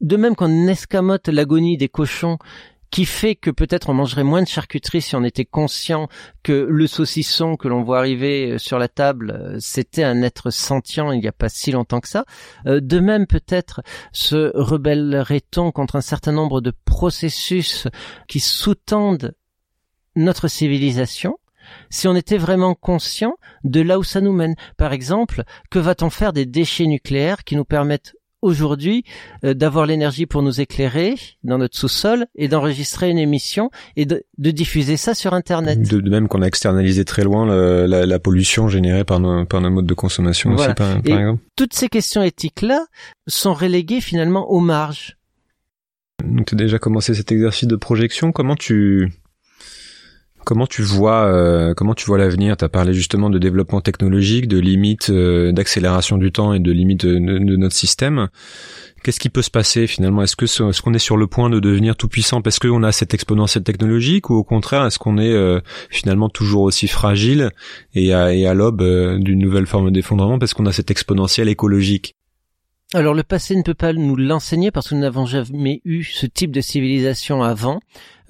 [0.00, 2.38] de même qu'on escamote l'agonie des cochons
[2.90, 6.08] qui fait que peut-être on mangerait moins de charcuterie si on était conscient
[6.42, 10.50] que le saucisson que l'on voit arriver euh, sur la table, euh, c'était un être
[10.50, 12.24] sentient il n'y a pas si longtemps que ça.
[12.66, 17.88] Euh, de même, peut-être se rebellerait-on contre un certain nombre de processus
[18.26, 19.34] qui sous-tendent
[20.16, 21.38] notre civilisation
[21.90, 24.54] si on était vraiment conscient de là où ça nous mène.
[24.76, 29.04] Par exemple, que va-t-on faire des déchets nucléaires qui nous permettent aujourd'hui
[29.44, 31.14] euh, d'avoir l'énergie pour nous éclairer
[31.44, 35.80] dans notre sous-sol et d'enregistrer une émission et de, diffuser ça sur Internet?
[35.82, 39.86] De, même qu'on a externalisé très loin la, pollution générée par nos, par nos modes
[39.86, 41.42] de consommation aussi, par, exemple.
[41.56, 42.86] Toutes ces questions éthiques-là
[43.26, 45.16] sont reléguées finalement aux marges.
[46.24, 48.32] Donc tu as déjà commencé cet exercice de projection.
[48.32, 49.12] Comment tu
[50.48, 52.56] Comment tu vois euh, comment tu vois l'avenir?
[52.56, 56.72] Tu as parlé justement de développement technologique, de limites euh, d'accélération du temps et de
[56.72, 58.28] limites de, notre système.
[59.04, 60.22] Qu'est-ce qui peut se passer finalement?
[60.22, 62.92] Est-ce que est-ce qu'on est sur le point de devenir tout puissant parce qu'on a
[62.92, 67.50] cette exponentielle technologique ou au contraire est-ce qu'on est, euh, finalement toujours aussi fragile
[67.94, 68.82] et à, et à l'aube
[69.18, 72.16] d'une nouvelle forme d'effondrement parce qu'on a cette exponentielle écologique?
[72.94, 76.24] Alors le passé ne peut pas nous l'enseigner parce que nous n'avons jamais eu ce
[76.24, 77.80] type de civilisation avant.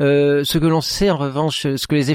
[0.00, 2.10] Euh, ce que l'on sait en revanche, ce que les,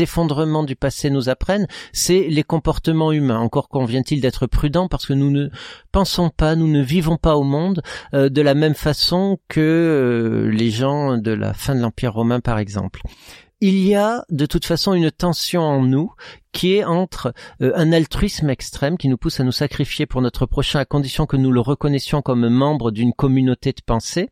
[0.00, 3.40] effondrements du passé nous apprennent, c'est les comportements humains.
[3.40, 5.50] Encore convient-il d'être prudent parce que nous ne
[5.92, 7.82] pensons pas, nous ne vivons pas au monde
[8.14, 12.40] euh, de la même façon que euh, les gens de la fin de l'Empire romain
[12.40, 13.02] par exemple
[13.60, 16.12] il y a de toute façon une tension en nous
[16.52, 20.46] qui est entre euh, un altruisme extrême qui nous pousse à nous sacrifier pour notre
[20.46, 24.30] prochain à condition que nous le reconnaissions comme membre d'une communauté de pensée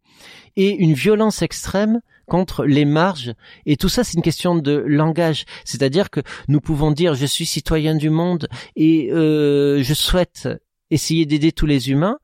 [0.57, 3.35] et une violence extrême contre les marges.
[3.67, 5.45] Et tout ça, c'est une question de langage.
[5.65, 10.49] C'est-à-dire que nous pouvons dire je suis citoyen du monde et euh, je souhaite
[10.91, 12.19] essayer d'aider tous les humains,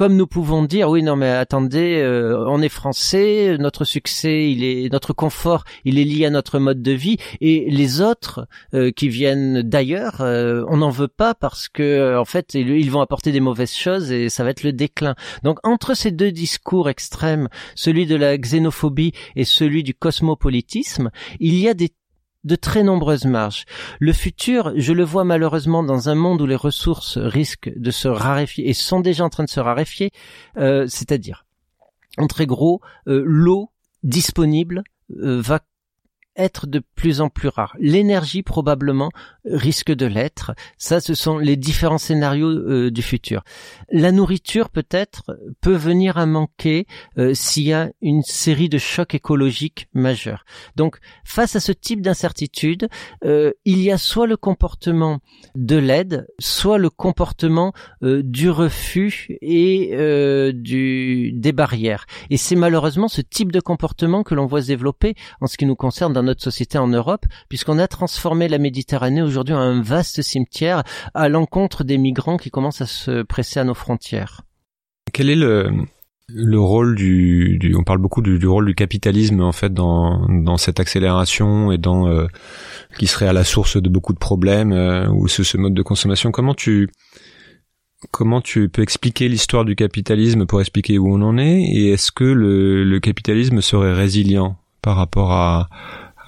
[0.00, 4.64] comme nous pouvons dire oui non mais attendez euh, on est français notre succès il
[4.64, 7.18] est notre confort il est lié à notre mode de vie.
[7.42, 12.24] Et les autres euh, qui viennent d'ailleurs euh, on n'en veut pas parce que en
[12.24, 15.16] fait ils vont apporter des mauvaises choses et ça va être le déclin.
[15.42, 21.56] Donc entre ces deux discours extrêmes celui de la xénophobie et celui du cosmopolitisme il
[21.56, 21.90] y a des
[22.44, 23.64] de très nombreuses marges.
[23.98, 28.08] Le futur, je le vois malheureusement dans un monde où les ressources risquent de se
[28.08, 30.10] raréfier et sont déjà en train de se raréfier,
[30.56, 31.44] euh, c'est-à-dire,
[32.18, 33.70] en très gros, euh, l'eau
[34.02, 34.82] disponible
[35.18, 35.60] euh, va
[36.36, 37.76] être de plus en plus rare.
[37.78, 39.10] L'énergie probablement
[39.44, 40.52] risque de l'être.
[40.78, 43.42] Ça, ce sont les différents scénarios euh, du futur.
[43.90, 46.86] La nourriture peut-être peut venir à manquer
[47.18, 50.44] euh, s'il y a une série de chocs écologiques majeurs.
[50.76, 52.88] Donc, face à ce type d'incertitude,
[53.24, 55.20] euh, il y a soit le comportement
[55.54, 57.72] de l'aide, soit le comportement
[58.02, 59.90] du refus et
[60.54, 62.06] du des barrières.
[62.30, 65.66] Et c'est malheureusement ce type de comportement que l'on voit se développer en ce qui
[65.66, 69.82] nous concerne dans notre société en Europe, puisqu'on a transformé la Méditerranée aujourd'hui en un
[69.82, 74.42] vaste cimetière à l'encontre des migrants qui commencent à se presser à nos frontières.
[75.12, 75.70] Quel est le,
[76.28, 80.26] le rôle du, du, on parle beaucoup du, du, rôle du capitalisme en fait dans,
[80.28, 82.26] dans cette accélération et dans euh,
[82.98, 85.82] qui serait à la source de beaucoup de problèmes euh, ou ce, ce mode de
[85.82, 86.30] consommation?
[86.30, 86.90] Comment tu
[88.12, 91.62] comment tu peux expliquer l'histoire du capitalisme pour expliquer où on en est?
[91.62, 95.68] Et est-ce que le, le capitalisme serait résilient par rapport à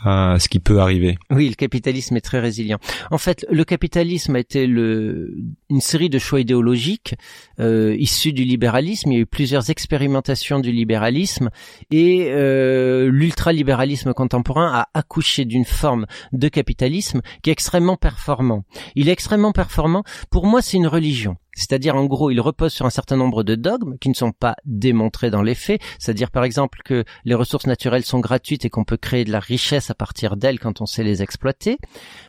[0.04, 1.18] à ce qui peut arriver.
[1.30, 2.78] Oui, le capitalisme est très résilient.
[3.10, 5.34] En fait, le capitalisme a été le,
[5.70, 7.14] une série de choix idéologiques
[7.60, 9.12] euh, issus du libéralisme.
[9.12, 11.50] Il y a eu plusieurs expérimentations du libéralisme
[11.90, 18.64] et euh, l'ultralibéralisme contemporain a accouché d'une forme de capitalisme qui est extrêmement performant.
[18.94, 20.04] Il est extrêmement performant.
[20.30, 21.36] Pour moi, c'est une religion.
[21.54, 24.56] C'est-à-dire, en gros, il repose sur un certain nombre de dogmes qui ne sont pas
[24.64, 25.80] démontrés dans les faits.
[25.98, 29.40] C'est-à-dire, par exemple, que les ressources naturelles sont gratuites et qu'on peut créer de la
[29.40, 31.78] richesse à partir d'elles quand on sait les exploiter.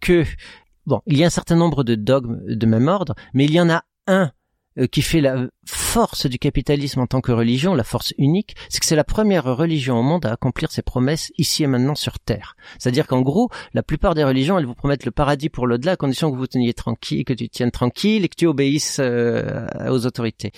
[0.01, 0.25] Que,
[0.85, 3.61] bon, il y a un certain nombre de dogmes de même ordre, mais il y
[3.61, 4.31] en a un
[4.91, 8.85] qui fait la force du capitalisme en tant que religion, la force unique, c'est que
[8.85, 12.55] c'est la première religion au monde à accomplir ses promesses ici et maintenant sur Terre.
[12.79, 15.95] C'est-à-dire qu'en gros, la plupart des religions, elles vous promettent le paradis pour l'au-delà à
[15.95, 20.05] condition que vous teniez tranquille, que tu tiennes tranquille et que tu obéisses euh, aux
[20.05, 20.51] autorités.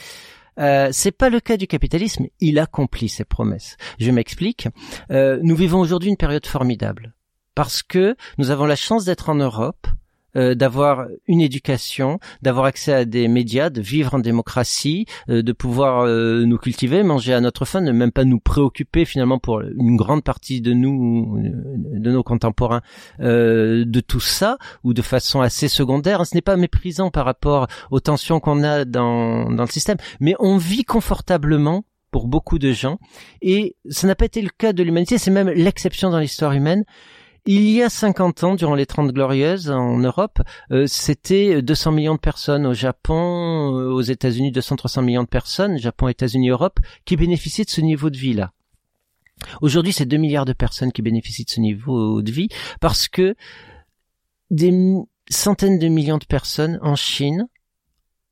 [0.60, 2.28] Euh, c'est pas le cas du capitalisme.
[2.40, 3.78] Il accomplit ses promesses.
[4.00, 4.68] Je m'explique.
[5.12, 7.14] Euh, nous vivons aujourd'hui une période formidable
[7.56, 9.88] parce que nous avons la chance d'être en Europe
[10.36, 15.52] euh, d'avoir une éducation, d'avoir accès à des médias, de vivre en démocratie, euh, de
[15.52, 19.62] pouvoir euh, nous cultiver, manger à notre faim, ne même pas nous préoccuper finalement pour
[19.62, 22.82] une grande partie de nous, de nos contemporains,
[23.20, 26.26] de tout ça, ou de façon assez secondaire.
[26.26, 30.36] Ce n'est pas méprisant par rapport aux tensions qu'on a dans, dans le système, mais
[30.40, 32.98] on vit confortablement pour beaucoup de gens,
[33.42, 36.86] et ça n'a pas été le cas de l'humanité, c'est même l'exception dans l'histoire humaine.
[37.48, 40.42] Il y a 50 ans, durant les 30 glorieuses en Europe,
[40.72, 45.78] euh, c'était 200 millions de personnes au Japon, euh, aux États-Unis 200-300 millions de personnes,
[45.78, 48.52] Japon, États-Unis, Europe, qui bénéficiaient de ce niveau de vie-là.
[49.62, 52.50] Aujourd'hui, c'est 2 milliards de personnes qui bénéficient de ce niveau de vie
[52.82, 53.36] parce que
[54.50, 54.74] des
[55.30, 57.48] centaines de millions de personnes en Chine,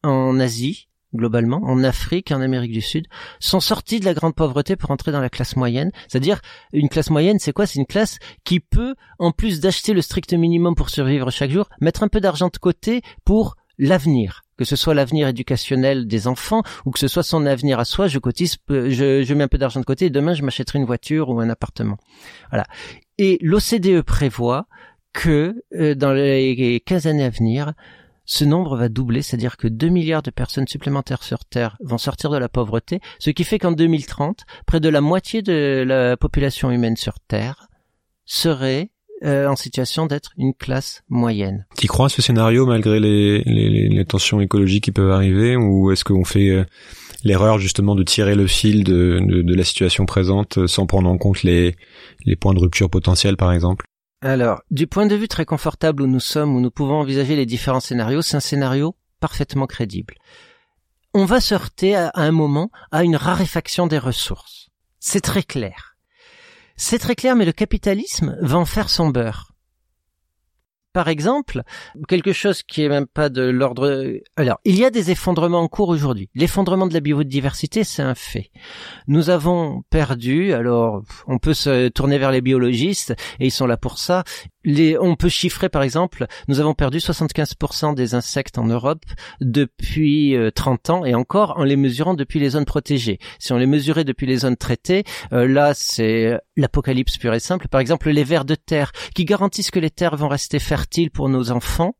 [0.01, 3.07] en Asie, globalement, en Afrique en Amérique du Sud,
[3.39, 5.91] sont sortis de la grande pauvreté pour entrer dans la classe moyenne.
[6.07, 6.41] C'est-à-dire,
[6.71, 7.65] une classe moyenne, c'est quoi?
[7.65, 11.69] C'est une classe qui peut, en plus d'acheter le strict minimum pour survivre chaque jour,
[11.81, 16.61] mettre un peu d'argent de côté pour l'avenir que ce soit l'avenir éducationnel des enfants
[16.85, 19.57] ou que ce soit son avenir à soi, je cotise, je, je mets un peu
[19.57, 21.97] d'argent de côté et demain je m'achèterai une voiture ou un appartement.
[22.51, 22.65] Voilà.
[23.17, 24.67] Et l'OCDE prévoit
[25.11, 27.73] que euh, dans les 15 années à venir,
[28.25, 32.29] ce nombre va doubler, c'est-à-dire que 2 milliards de personnes supplémentaires sur Terre vont sortir
[32.29, 36.71] de la pauvreté, ce qui fait qu'en 2030, près de la moitié de la population
[36.71, 37.67] humaine sur Terre
[38.25, 38.89] serait
[39.23, 41.65] euh, en situation d'être une classe moyenne.
[41.77, 45.91] Tu crois à ce scénario malgré les, les, les, tensions écologiques qui peuvent arriver ou
[45.91, 46.65] est-ce qu'on fait euh,
[47.23, 51.17] l'erreur justement de tirer le fil de, de, de, la situation présente sans prendre en
[51.17, 51.75] compte les,
[52.25, 53.85] les points de rupture potentiels par exemple?
[54.23, 57.45] Alors, du point de vue très confortable où nous sommes, où nous pouvons envisager les
[57.45, 60.15] différents scénarios, c'est un scénario parfaitement crédible.
[61.13, 64.69] On va se heurter à, un moment à une raréfaction des ressources.
[64.99, 65.97] C'est très clair.
[66.77, 69.52] C'est très clair, mais le capitalisme va en faire son beurre.
[70.93, 71.63] Par exemple,
[72.07, 74.19] quelque chose qui est même pas de l'ordre.
[74.37, 76.29] Alors, il y a des effondrements en cours aujourd'hui.
[76.35, 78.51] L'effondrement de la biodiversité, c'est un fait.
[79.07, 80.53] Nous avons perdu.
[80.53, 84.23] Alors, on peut se tourner vers les biologistes et ils sont là pour ça.
[84.65, 89.03] On peut chiffrer par exemple, nous avons perdu 75% des insectes en Europe
[89.41, 93.19] depuis 30 euh, ans et encore en les mesurant depuis les zones protégées.
[93.39, 95.03] Si on les mesurait depuis les zones traitées,
[95.33, 97.67] euh, là c'est l'apocalypse pure et simple.
[97.67, 101.29] Par exemple, les vers de terre qui garantissent que les terres vont rester fertiles pour
[101.29, 101.95] nos enfants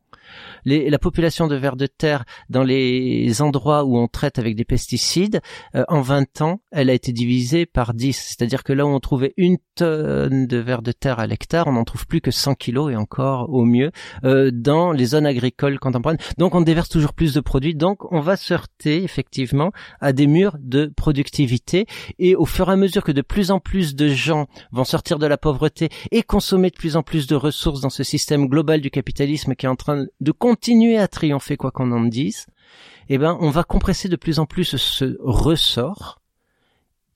[0.66, 5.42] la population de vers de terre dans les endroits où on traite avec des pesticides,
[5.76, 8.14] euh, en 20 ans, elle a été divisée par 10.
[8.14, 11.74] C'est-à-dire que là où on trouvait une tonne de vers de terre à l'hectare, on
[11.74, 13.92] n'en trouve plus que 100 kilos et encore au mieux
[14.24, 16.20] euh, dans les zones agricoles contemporaines.
[16.38, 17.76] Donc on déverse toujours plus de produits.
[17.76, 21.86] Donc on va se heurter effectivement à des murs de productivité
[22.20, 25.20] et au fur et à mesure que de plus en plus de gens vont sortir
[25.20, 28.82] de la pauvreté et consommer de plus en plus de ressources dans ce système global
[28.82, 32.46] du capitalisme qui est en train de continuer à triompher quoi qu'on en dise,
[33.10, 36.22] eh ben, on va compresser de plus en plus ce ressort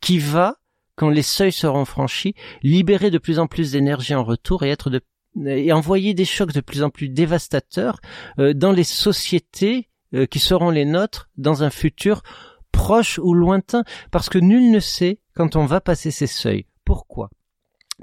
[0.02, 0.56] qui va,
[0.96, 2.34] quand les seuils seront franchis,
[2.64, 5.02] libérer de plus en plus d'énergie en retour et être de
[5.46, 8.00] et envoyer des chocs de plus en plus dévastateurs
[8.40, 12.24] euh, dans les sociétés euh, qui seront les nôtres dans un futur
[12.72, 16.66] proche ou lointain, parce que nul ne sait quand on va passer ces seuils.
[16.86, 17.30] Pourquoi?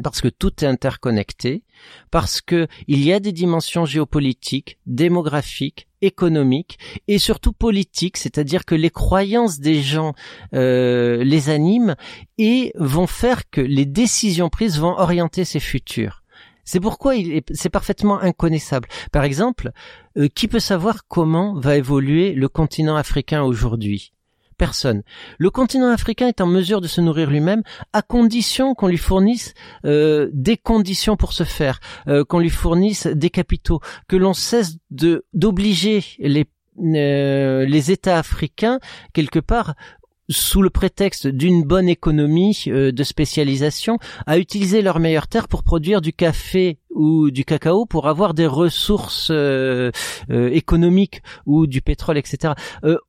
[0.03, 1.63] Parce que tout est interconnecté,
[2.11, 6.79] parce que il y a des dimensions géopolitiques, démographiques, économiques
[7.09, 10.15] et surtout politiques, c'est-à-dire que les croyances des gens
[10.55, 11.97] euh, les animent
[12.39, 16.23] et vont faire que les décisions prises vont orienter ces futurs.
[16.65, 17.15] C'est pourquoi
[17.53, 18.89] c'est parfaitement inconnaissable.
[19.13, 19.71] Par exemple,
[20.17, 24.14] euh, qui peut savoir comment va évoluer le continent africain aujourd'hui?
[24.57, 25.03] Personne.
[25.39, 29.55] Le continent africain est en mesure de se nourrir lui-même à condition qu'on lui fournisse
[29.85, 34.77] euh, des conditions pour se faire, euh, qu'on lui fournisse des capitaux, que l'on cesse
[34.91, 36.47] de d'obliger les
[36.81, 38.81] euh, les États africains
[39.13, 39.75] quelque part
[40.29, 45.63] sous le prétexte d'une bonne économie euh, de spécialisation, à utiliser leurs meilleures terres pour
[45.63, 49.91] produire du café ou du cacao pour avoir des ressources euh,
[50.31, 52.55] euh, économiques ou du pétrole, etc.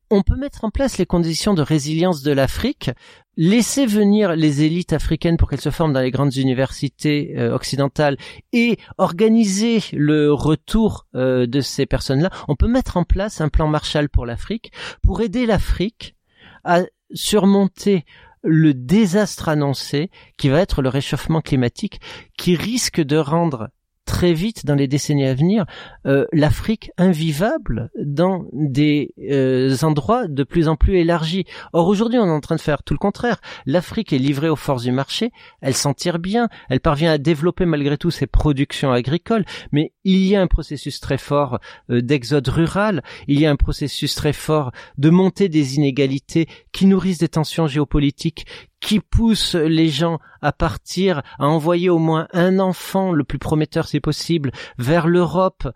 [0.09, 2.89] on peut mettre en place les conditions de résilience de l'Afrique,
[3.37, 8.17] laisser venir les élites africaines pour qu'elles se forment dans les grandes universités occidentales
[8.53, 12.29] et organiser le retour de ces personnes-là.
[12.47, 14.71] On peut mettre en place un plan Marshall pour l'Afrique
[15.03, 16.15] pour aider l'Afrique
[16.63, 16.81] à
[17.13, 18.05] surmonter
[18.43, 21.99] le désastre annoncé qui va être le réchauffement climatique
[22.37, 23.69] qui risque de rendre
[24.05, 25.65] très vite dans les décennies à venir
[26.05, 31.45] euh, l'Afrique invivable dans des euh, endroits de plus en plus élargis.
[31.73, 33.41] Or aujourd'hui on est en train de faire tout le contraire.
[33.65, 35.31] L'Afrique est livrée aux forces du marché,
[35.61, 40.25] elle s'en tire bien, elle parvient à développer malgré tout ses productions agricoles, mais il
[40.25, 44.33] y a un processus très fort euh, d'exode rural, il y a un processus très
[44.33, 48.45] fort de montée des inégalités qui nourrissent des tensions géopolitiques
[48.85, 53.87] qui pousse les gens à partir, à envoyer au moins un enfant, le plus prometteur
[53.87, 55.67] si possible, vers l'Europe,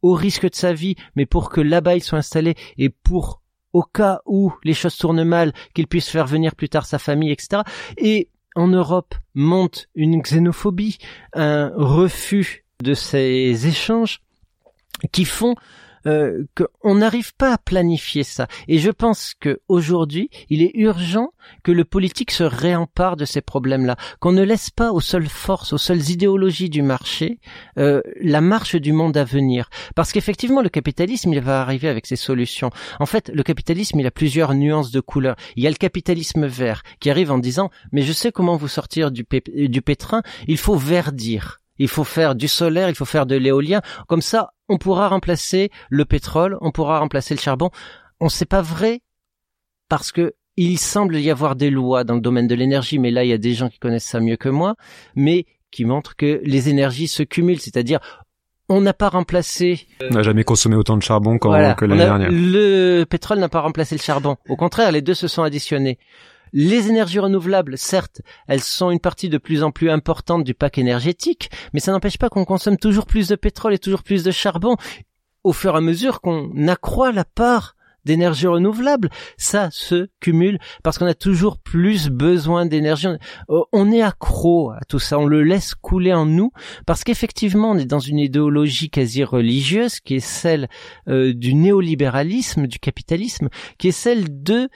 [0.00, 3.42] au risque de sa vie, mais pour que là-bas il soit installé et pour,
[3.74, 7.32] au cas où les choses tournent mal, qu'il puisse faire venir plus tard sa famille,
[7.32, 7.62] etc.
[7.98, 10.96] Et en Europe monte une xénophobie,
[11.34, 14.22] un refus de ces échanges
[15.12, 15.54] qui font
[16.06, 18.46] euh, qu'on n'arrive pas à planifier ça.
[18.68, 21.30] Et je pense que aujourd'hui, il est urgent
[21.62, 25.72] que le politique se réempare de ces problèmes-là, qu'on ne laisse pas aux seules forces,
[25.72, 27.38] aux seules idéologies du marché
[27.78, 29.70] euh, la marche du monde à venir.
[29.94, 32.70] Parce qu'effectivement, le capitalisme, il va arriver avec ses solutions.
[33.00, 35.36] En fait, le capitalisme, il a plusieurs nuances de couleurs.
[35.56, 38.68] Il y a le capitalisme vert qui arrive en disant, mais je sais comment vous
[38.68, 41.60] sortir du, du pétrin, il faut verdir.
[41.78, 43.80] Il faut faire du solaire, il faut faire de l'éolien.
[44.08, 47.70] Comme ça, on pourra remplacer le pétrole, on pourra remplacer le charbon.
[48.20, 49.00] On sait pas vrai
[49.88, 53.24] parce que il semble y avoir des lois dans le domaine de l'énergie, mais là
[53.24, 54.76] il y a des gens qui connaissent ça mieux que moi,
[55.16, 57.98] mais qui montrent que les énergies se cumulent, c'est-à-dire
[58.68, 59.86] on n'a pas remplacé.
[60.00, 61.48] On n'a jamais consommé autant de charbon que
[61.84, 62.30] l'année dernière.
[62.32, 64.36] Le pétrole n'a pas remplacé le charbon.
[64.48, 65.98] Au contraire, les deux se sont additionnés.
[66.56, 70.78] Les énergies renouvelables, certes, elles sont une partie de plus en plus importante du pack
[70.78, 74.30] énergétique, mais ça n'empêche pas qu'on consomme toujours plus de pétrole et toujours plus de
[74.30, 74.76] charbon
[75.42, 77.74] au fur et à mesure qu'on accroît la part
[78.04, 79.10] d'énergie renouvelable.
[79.36, 83.08] Ça se cumule parce qu'on a toujours plus besoin d'énergie.
[83.48, 86.52] On est accro à tout ça, on le laisse couler en nous
[86.86, 90.68] parce qu'effectivement on est dans une idéologie quasi religieuse qui est celle
[91.08, 94.68] euh, du néolibéralisme, du capitalisme, qui est celle de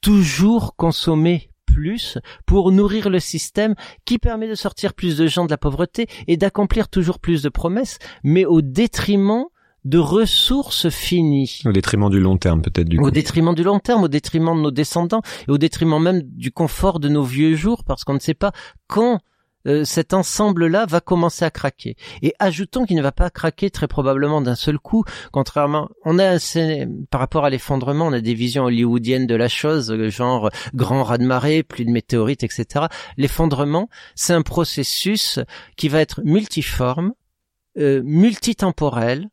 [0.00, 3.74] toujours consommer plus pour nourrir le système
[4.04, 7.48] qui permet de sortir plus de gens de la pauvreté et d'accomplir toujours plus de
[7.48, 9.44] promesses, mais au détriment
[9.84, 11.62] de ressources finies.
[11.64, 13.06] Au détriment du long terme, peut-être, du coup.
[13.06, 16.50] Au détriment du long terme, au détriment de nos descendants, et au détriment même du
[16.50, 18.52] confort de nos vieux jours, parce qu'on ne sait pas
[18.86, 19.20] quand
[19.68, 21.96] euh, cet ensemble-là va commencer à craquer.
[22.22, 26.38] Et ajoutons qu'il ne va pas craquer très probablement d'un seul coup, contrairement, on a
[27.10, 31.02] par rapport à l'effondrement, on a des visions hollywoodiennes de la chose, euh, genre grand
[31.02, 32.86] raz-de-marée, plus de météorites, etc.
[33.16, 35.38] L'effondrement, c'est un processus
[35.76, 37.12] qui va être multiforme,
[37.78, 39.28] euh, multitemporel,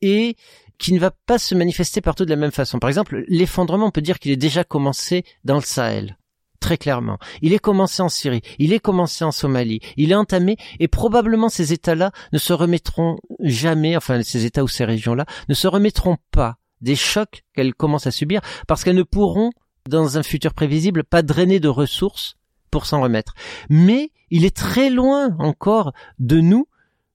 [0.00, 0.36] et
[0.78, 2.78] qui ne va pas se manifester partout de la même façon.
[2.78, 6.17] Par exemple, l'effondrement, on peut dire qu'il est déjà commencé dans le Sahel.
[6.60, 7.18] Très clairement.
[7.40, 11.48] Il est commencé en Syrie, il est commencé en Somalie, il est entamé et probablement
[11.48, 16.16] ces États-là ne se remettront jamais, enfin ces États ou ces régions-là, ne se remettront
[16.32, 19.50] pas des chocs qu'elles commencent à subir parce qu'elles ne pourront,
[19.88, 22.34] dans un futur prévisible, pas drainer de ressources
[22.70, 23.34] pour s'en remettre.
[23.70, 26.66] Mais il est très loin encore de nous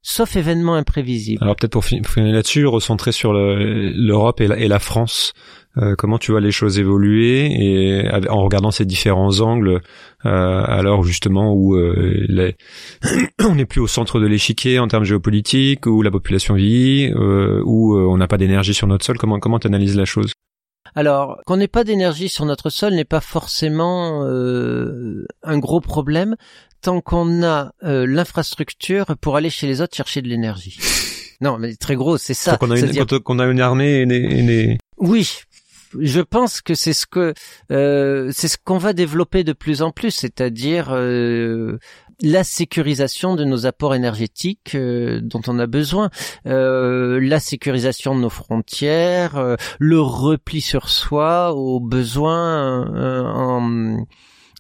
[0.03, 1.41] sauf événement imprévisible.
[1.41, 5.33] Alors peut-être pour finir là-dessus, recentrer sur l'Europe et, et, la France.
[5.78, 9.82] Euh, comment tu vois les choses évoluer et en regardant ces différents angles,
[10.26, 12.55] euh, alors justement où euh, les...
[13.39, 17.61] on n'est plus au centre de l'échiquier en termes géopolitiques, où la population vieillit, euh,
[17.65, 19.17] où on n'a pas d'énergie sur notre sol.
[19.17, 20.34] Comment comment tu analyses la chose?
[20.95, 26.36] Alors, qu'on n'ait pas d'énergie sur notre sol n'est pas forcément un gros problème
[26.84, 30.78] tant qu'on a euh, l'infrastructure pour aller chez les autres chercher de l'énergie.
[31.41, 32.57] non, mais très gros, c'est ça.
[32.57, 35.39] Qu'on a, une, qu'on a une armée et des, Oui,
[35.99, 37.33] je pense que c'est ce que
[37.71, 41.77] euh, c'est ce qu'on va développer de plus en plus, c'est-à-dire euh,
[42.21, 46.09] la sécurisation de nos apports énergétiques dont on a besoin,
[46.45, 52.85] la sécurisation de nos frontières, le repli sur soi aux besoins
[53.25, 54.05] en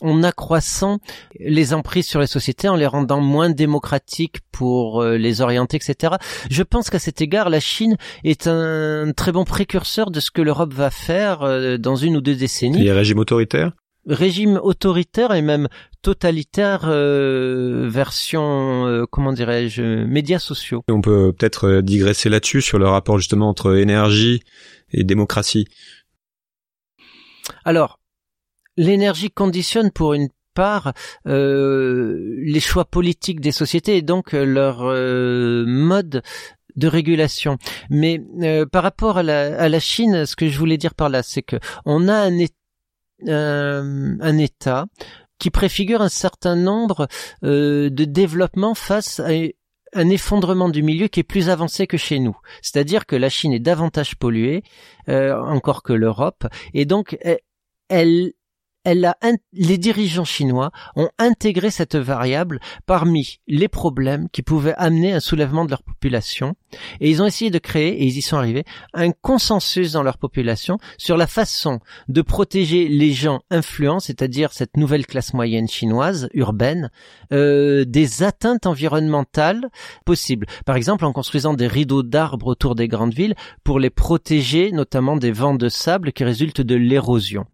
[0.03, 0.99] en accroissant
[1.39, 6.15] les emprises sur les sociétés, en les rendant moins démocratiques pour euh, les orienter, etc.
[6.51, 10.41] Je pense qu'à cet égard, la Chine est un très bon précurseur de ce que
[10.41, 12.83] l'Europe va faire euh, dans une ou deux décennies.
[12.83, 13.71] Les régimes autoritaires?
[14.05, 15.69] Régime autoritaire et même
[16.01, 20.83] totalitaire euh, version comment dirais-je médias sociaux.
[20.89, 24.41] On peut peut-être digresser là-dessus sur le rapport justement entre énergie
[24.91, 25.67] et démocratie.
[27.63, 27.99] Alors,
[28.77, 30.93] l'énergie conditionne pour une part
[31.27, 36.21] euh, les choix politiques des sociétés et donc euh, leur euh, mode
[36.75, 37.57] de régulation.
[37.91, 38.19] Mais
[38.71, 42.07] par rapport à la, Chine, ce que je voulais dire par là, c'est que on
[42.07, 42.27] a
[43.27, 44.87] un, un État
[45.37, 47.07] qui préfigure un certain nombre
[47.43, 49.29] de développements face à
[49.93, 52.35] un effondrement du milieu qui est plus avancé que chez nous.
[52.63, 54.63] C'est-à-dire que la Chine est davantage polluée
[55.07, 57.37] encore que l'Europe, et donc elle
[57.89, 58.33] elle
[58.85, 59.15] a
[59.53, 65.65] les dirigeants chinois ont intégré cette variable parmi les problèmes qui pouvaient amener un soulèvement
[65.65, 66.55] de leur population
[66.99, 70.17] et ils ont essayé de créer et ils y sont arrivés un consensus dans leur
[70.17, 76.29] population sur la façon de protéger les gens influents, c'est-à-dire cette nouvelle classe moyenne chinoise
[76.33, 76.91] urbaine,
[77.31, 79.69] euh, des atteintes environnementales
[80.05, 80.47] possibles.
[80.65, 85.17] Par exemple, en construisant des rideaux d'arbres autour des grandes villes pour les protéger, notamment
[85.17, 87.45] des vents de sable qui résultent de l'érosion.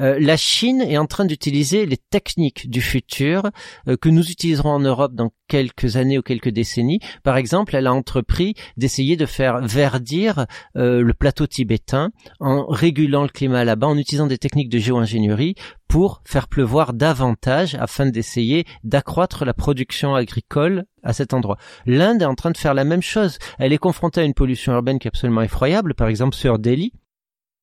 [0.00, 3.50] Euh, la Chine est en train d'utiliser les techniques du futur
[3.88, 7.00] euh, que nous utiliserons en Europe dans quelques années ou quelques décennies.
[7.22, 13.22] Par exemple, elle a entrepris d'essayer de faire verdir euh, le plateau tibétain en régulant
[13.22, 15.54] le climat là-bas, en utilisant des techniques de géo-ingénierie
[15.88, 21.58] pour faire pleuvoir davantage afin d'essayer d'accroître la production agricole à cet endroit.
[21.84, 23.38] L'Inde est en train de faire la même chose.
[23.58, 26.92] Elle est confrontée à une pollution urbaine qui est absolument effroyable, par exemple sur Delhi,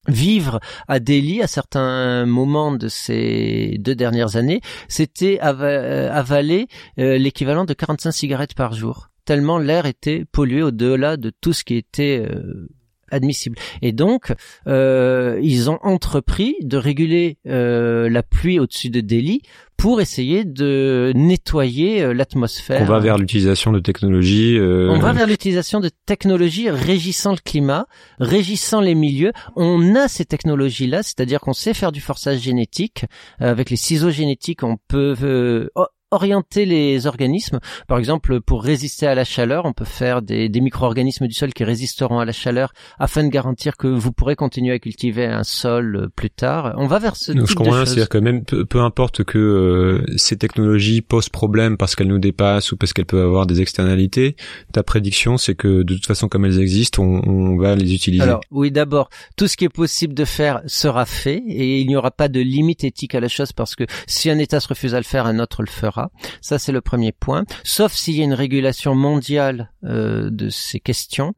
[0.09, 6.67] vivre à Delhi à certains moments de ces deux dernières années, c'était euh, avaler
[6.99, 11.63] euh, l'équivalent de 45 cigarettes par jour, tellement l'air était pollué au-delà de tout ce
[11.63, 12.67] qui était euh,
[13.11, 13.57] admissible.
[13.81, 14.33] Et donc,
[14.67, 19.41] euh, ils ont entrepris de réguler euh, la pluie au-dessus de Delhi
[19.79, 22.81] pour essayer de nettoyer euh, l'atmosphère.
[22.81, 24.57] On va vers l'utilisation de technologies.
[24.57, 27.87] Euh, On va vers l'utilisation de technologies régissant le climat,
[28.19, 29.31] régissant les milieux.
[29.55, 33.05] On a ces technologies-là, c'est-à-dire qu'on sait faire du forçage génétique.
[33.39, 35.69] avec les ciseaux génétiques, on peut
[36.11, 37.59] orienter les organismes.
[37.87, 41.53] Par exemple, pour résister à la chaleur, on peut faire des, des micro-organismes du sol
[41.53, 45.43] qui résisteront à la chaleur afin de garantir que vous pourrez continuer à cultiver un
[45.43, 46.73] sol euh, plus tard.
[46.77, 49.37] On va vers ce Donc, type je comprends c'est-à-dire que même peu, peu importe que
[49.37, 53.61] euh, ces technologies posent problème parce qu'elles nous dépassent ou parce qu'elles peuvent avoir des
[53.61, 54.35] externalités,
[54.71, 58.23] ta prédiction c'est que de toute façon comme elles existent, on, on va les utiliser.
[58.23, 61.95] Alors oui, d'abord, tout ce qui est possible de faire sera fait et il n'y
[61.95, 64.95] aura pas de limite éthique à la chose parce que si un État se refuse
[64.95, 65.98] à le faire, un autre le fera.
[66.41, 67.43] Ça, c'est le premier point.
[67.63, 71.33] Sauf s'il y a une régulation mondiale euh, de ces questions.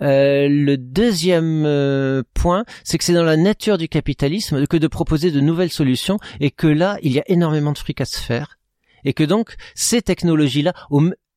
[0.00, 4.88] Euh, le deuxième euh, point, c'est que c'est dans la nature du capitalisme que de
[4.88, 8.18] proposer de nouvelles solutions et que là, il y a énormément de fric à se
[8.18, 8.58] faire
[9.04, 10.72] et que donc ces technologies-là,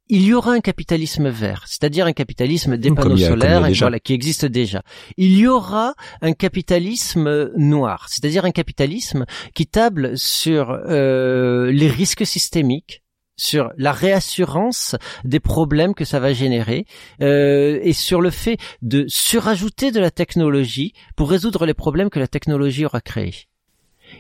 [0.08, 3.86] il y aura un capitalisme vert, c'est-à-dire un capitalisme des panneaux a- solaires, et déjà.
[3.86, 4.84] voilà, qui existe déjà.
[5.18, 12.26] Il y aura un capitalisme noir, c'est-à-dire un capitalisme qui table sur euh, les risques
[12.26, 13.02] systémiques,
[13.38, 16.86] sur la réassurance des problèmes que ça va générer
[17.22, 22.20] euh, et sur le fait de surajouter de la technologie pour résoudre les problèmes que
[22.20, 23.48] la technologie aura créés.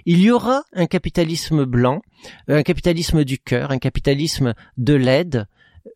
[0.05, 2.01] Il y aura un capitalisme blanc,
[2.47, 5.45] un capitalisme du cœur, un capitalisme de l'aide.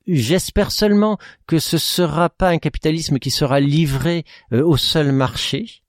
[0.08, 1.18] J'espère seulement
[1.48, 5.84] que ce sera pas un capitalisme qui sera livré euh, au seul marché,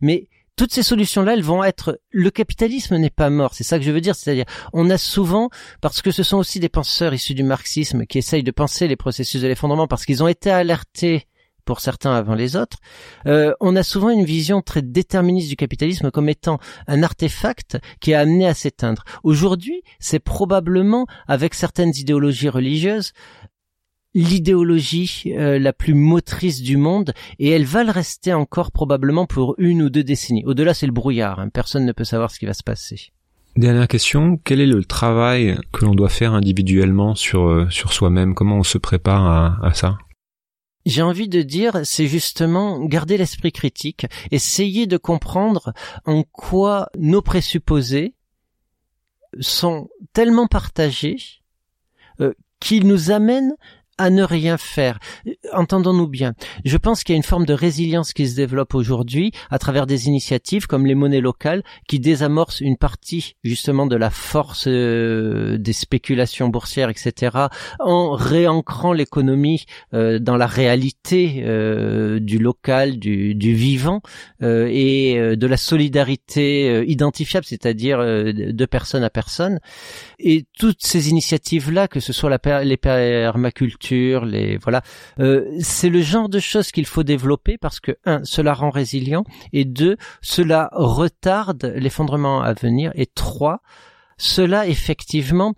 [0.00, 2.00] mais toutes ces solutions-là, elles vont être.
[2.10, 4.14] Le capitalisme n'est pas mort, c'est ça que je veux dire.
[4.14, 4.44] C'est-à-dire,
[4.74, 5.48] on a souvent,
[5.80, 8.96] parce que ce sont aussi des penseurs issus du marxisme qui essayent de penser les
[8.96, 11.26] processus de l'effondrement, parce qu'ils ont été alertés
[11.70, 12.78] pour certains avant les autres,
[13.26, 18.12] euh, on a souvent une vision très déterministe du capitalisme comme étant un artefact qui
[18.12, 19.04] a amené à s'éteindre.
[19.22, 23.12] Aujourd'hui, c'est probablement, avec certaines idéologies religieuses,
[24.14, 29.54] l'idéologie euh, la plus motrice du monde et elle va le rester encore probablement pour
[29.58, 30.44] une ou deux décennies.
[30.46, 31.38] Au-delà, c'est le brouillard.
[31.38, 31.50] hein.
[31.50, 33.12] Personne ne peut savoir ce qui va se passer.
[33.54, 38.34] Dernière question, quel est le travail que l'on doit faire individuellement sur euh, sur soi-même?
[38.34, 39.98] Comment on se prépare à, à ça?
[40.86, 45.72] J'ai envie de dire, c'est justement garder l'esprit critique, essayer de comprendre
[46.06, 48.14] en quoi nos présupposés
[49.40, 51.18] sont tellement partagés
[52.20, 53.54] euh, qu'ils nous amènent
[54.00, 54.98] à ne rien faire.
[55.52, 56.32] Entendons-nous bien.
[56.64, 59.86] Je pense qu'il y a une forme de résilience qui se développe aujourd'hui à travers
[59.86, 65.58] des initiatives comme les monnaies locales qui désamorcent une partie justement de la force euh,
[65.58, 67.36] des spéculations boursières, etc.,
[67.78, 74.00] en réancrant l'économie euh, dans la réalité euh, du local, du, du vivant
[74.42, 79.60] euh, et euh, de la solidarité euh, identifiable, c'est-à-dire de personne à personne.
[80.18, 82.78] Et toutes ces initiatives-là, que ce soit la les
[83.92, 89.24] euh, c'est le genre de choses qu'il faut développer parce que un, cela rend résilient
[89.52, 93.60] et deux, cela retarde l'effondrement à venir et trois,
[94.18, 95.54] cela effectivement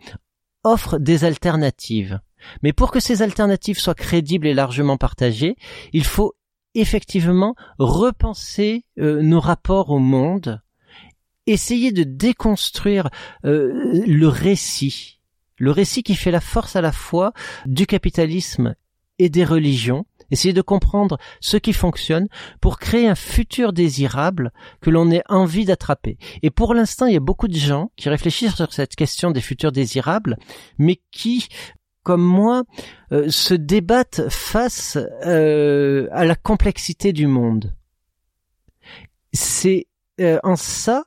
[0.65, 2.21] offre des alternatives.
[2.63, 5.57] Mais pour que ces alternatives soient crédibles et largement partagées,
[5.93, 6.35] il faut
[6.75, 10.63] effectivement repenser euh, nos rapports au monde,
[11.47, 13.09] essayer de déconstruire
[13.45, 15.21] euh, le récit,
[15.63, 17.33] le récit qui fait la force à la fois
[17.67, 18.75] du capitalisme
[19.21, 22.27] et des religions, essayer de comprendre ce qui fonctionne
[22.61, 26.19] pour créer un futur désirable que l'on ait envie d'attraper.
[26.43, 29.41] Et pour l'instant, il y a beaucoup de gens qui réfléchissent sur cette question des
[29.41, 30.37] futurs désirables,
[30.79, 31.47] mais qui
[32.03, 32.65] comme moi,
[33.13, 37.73] euh, se débattent face euh, à la complexité du monde.
[39.33, 39.87] C'est
[40.21, 41.05] euh, en ça,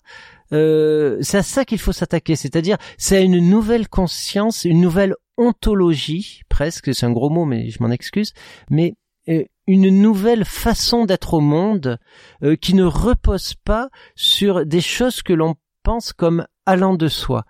[0.53, 5.15] euh, c'est à ça qu'il faut s'attaquer, c'est-à-dire c'est à une nouvelle conscience, une nouvelle
[5.37, 8.33] ontologie, presque, c'est un gros mot, mais je m'en excuse,
[8.69, 8.95] mais
[9.27, 11.97] euh, une nouvelle façon d'être au monde
[12.43, 17.45] euh, qui ne repose pas sur des choses que l'on pense comme allant de soi.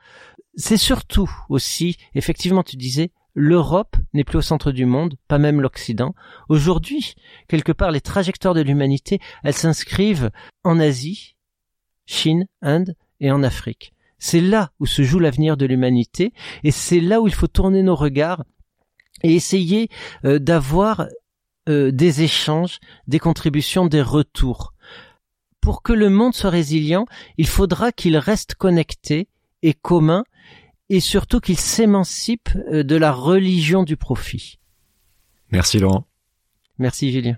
[0.56, 5.60] C'est surtout aussi, effectivement, tu disais, l'Europe n'est plus au centre du monde, pas même
[5.60, 6.16] l'Occident.
[6.48, 7.16] Aujourd'hui,
[7.50, 10.32] quelque part, les trajectoires de l'humanité, elles s'inscrivent
[10.64, 11.35] en Asie,
[12.06, 13.94] Chine, Inde et en Afrique.
[14.18, 16.34] C'est là où se joue l'avenir de l'humanité
[16.64, 18.44] et c'est là où il faut tourner nos regards
[19.24, 19.90] et essayer
[20.24, 21.08] euh, d'avoir
[21.70, 24.74] euh, des échanges, des contributions, des retours.
[25.62, 27.06] Pour que le monde soit résilient,
[27.38, 29.28] il faudra qu'il reste connecté
[29.64, 30.24] et commun
[30.90, 34.60] et surtout qu'il s'émancipe euh, de la religion du profit.
[35.50, 36.06] Merci Laurent.
[36.78, 37.38] Merci Julien.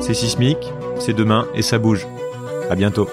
[0.00, 0.58] C'est Sismic,
[0.98, 2.06] c'est demain et ça bouge.
[2.70, 3.08] À bientôt.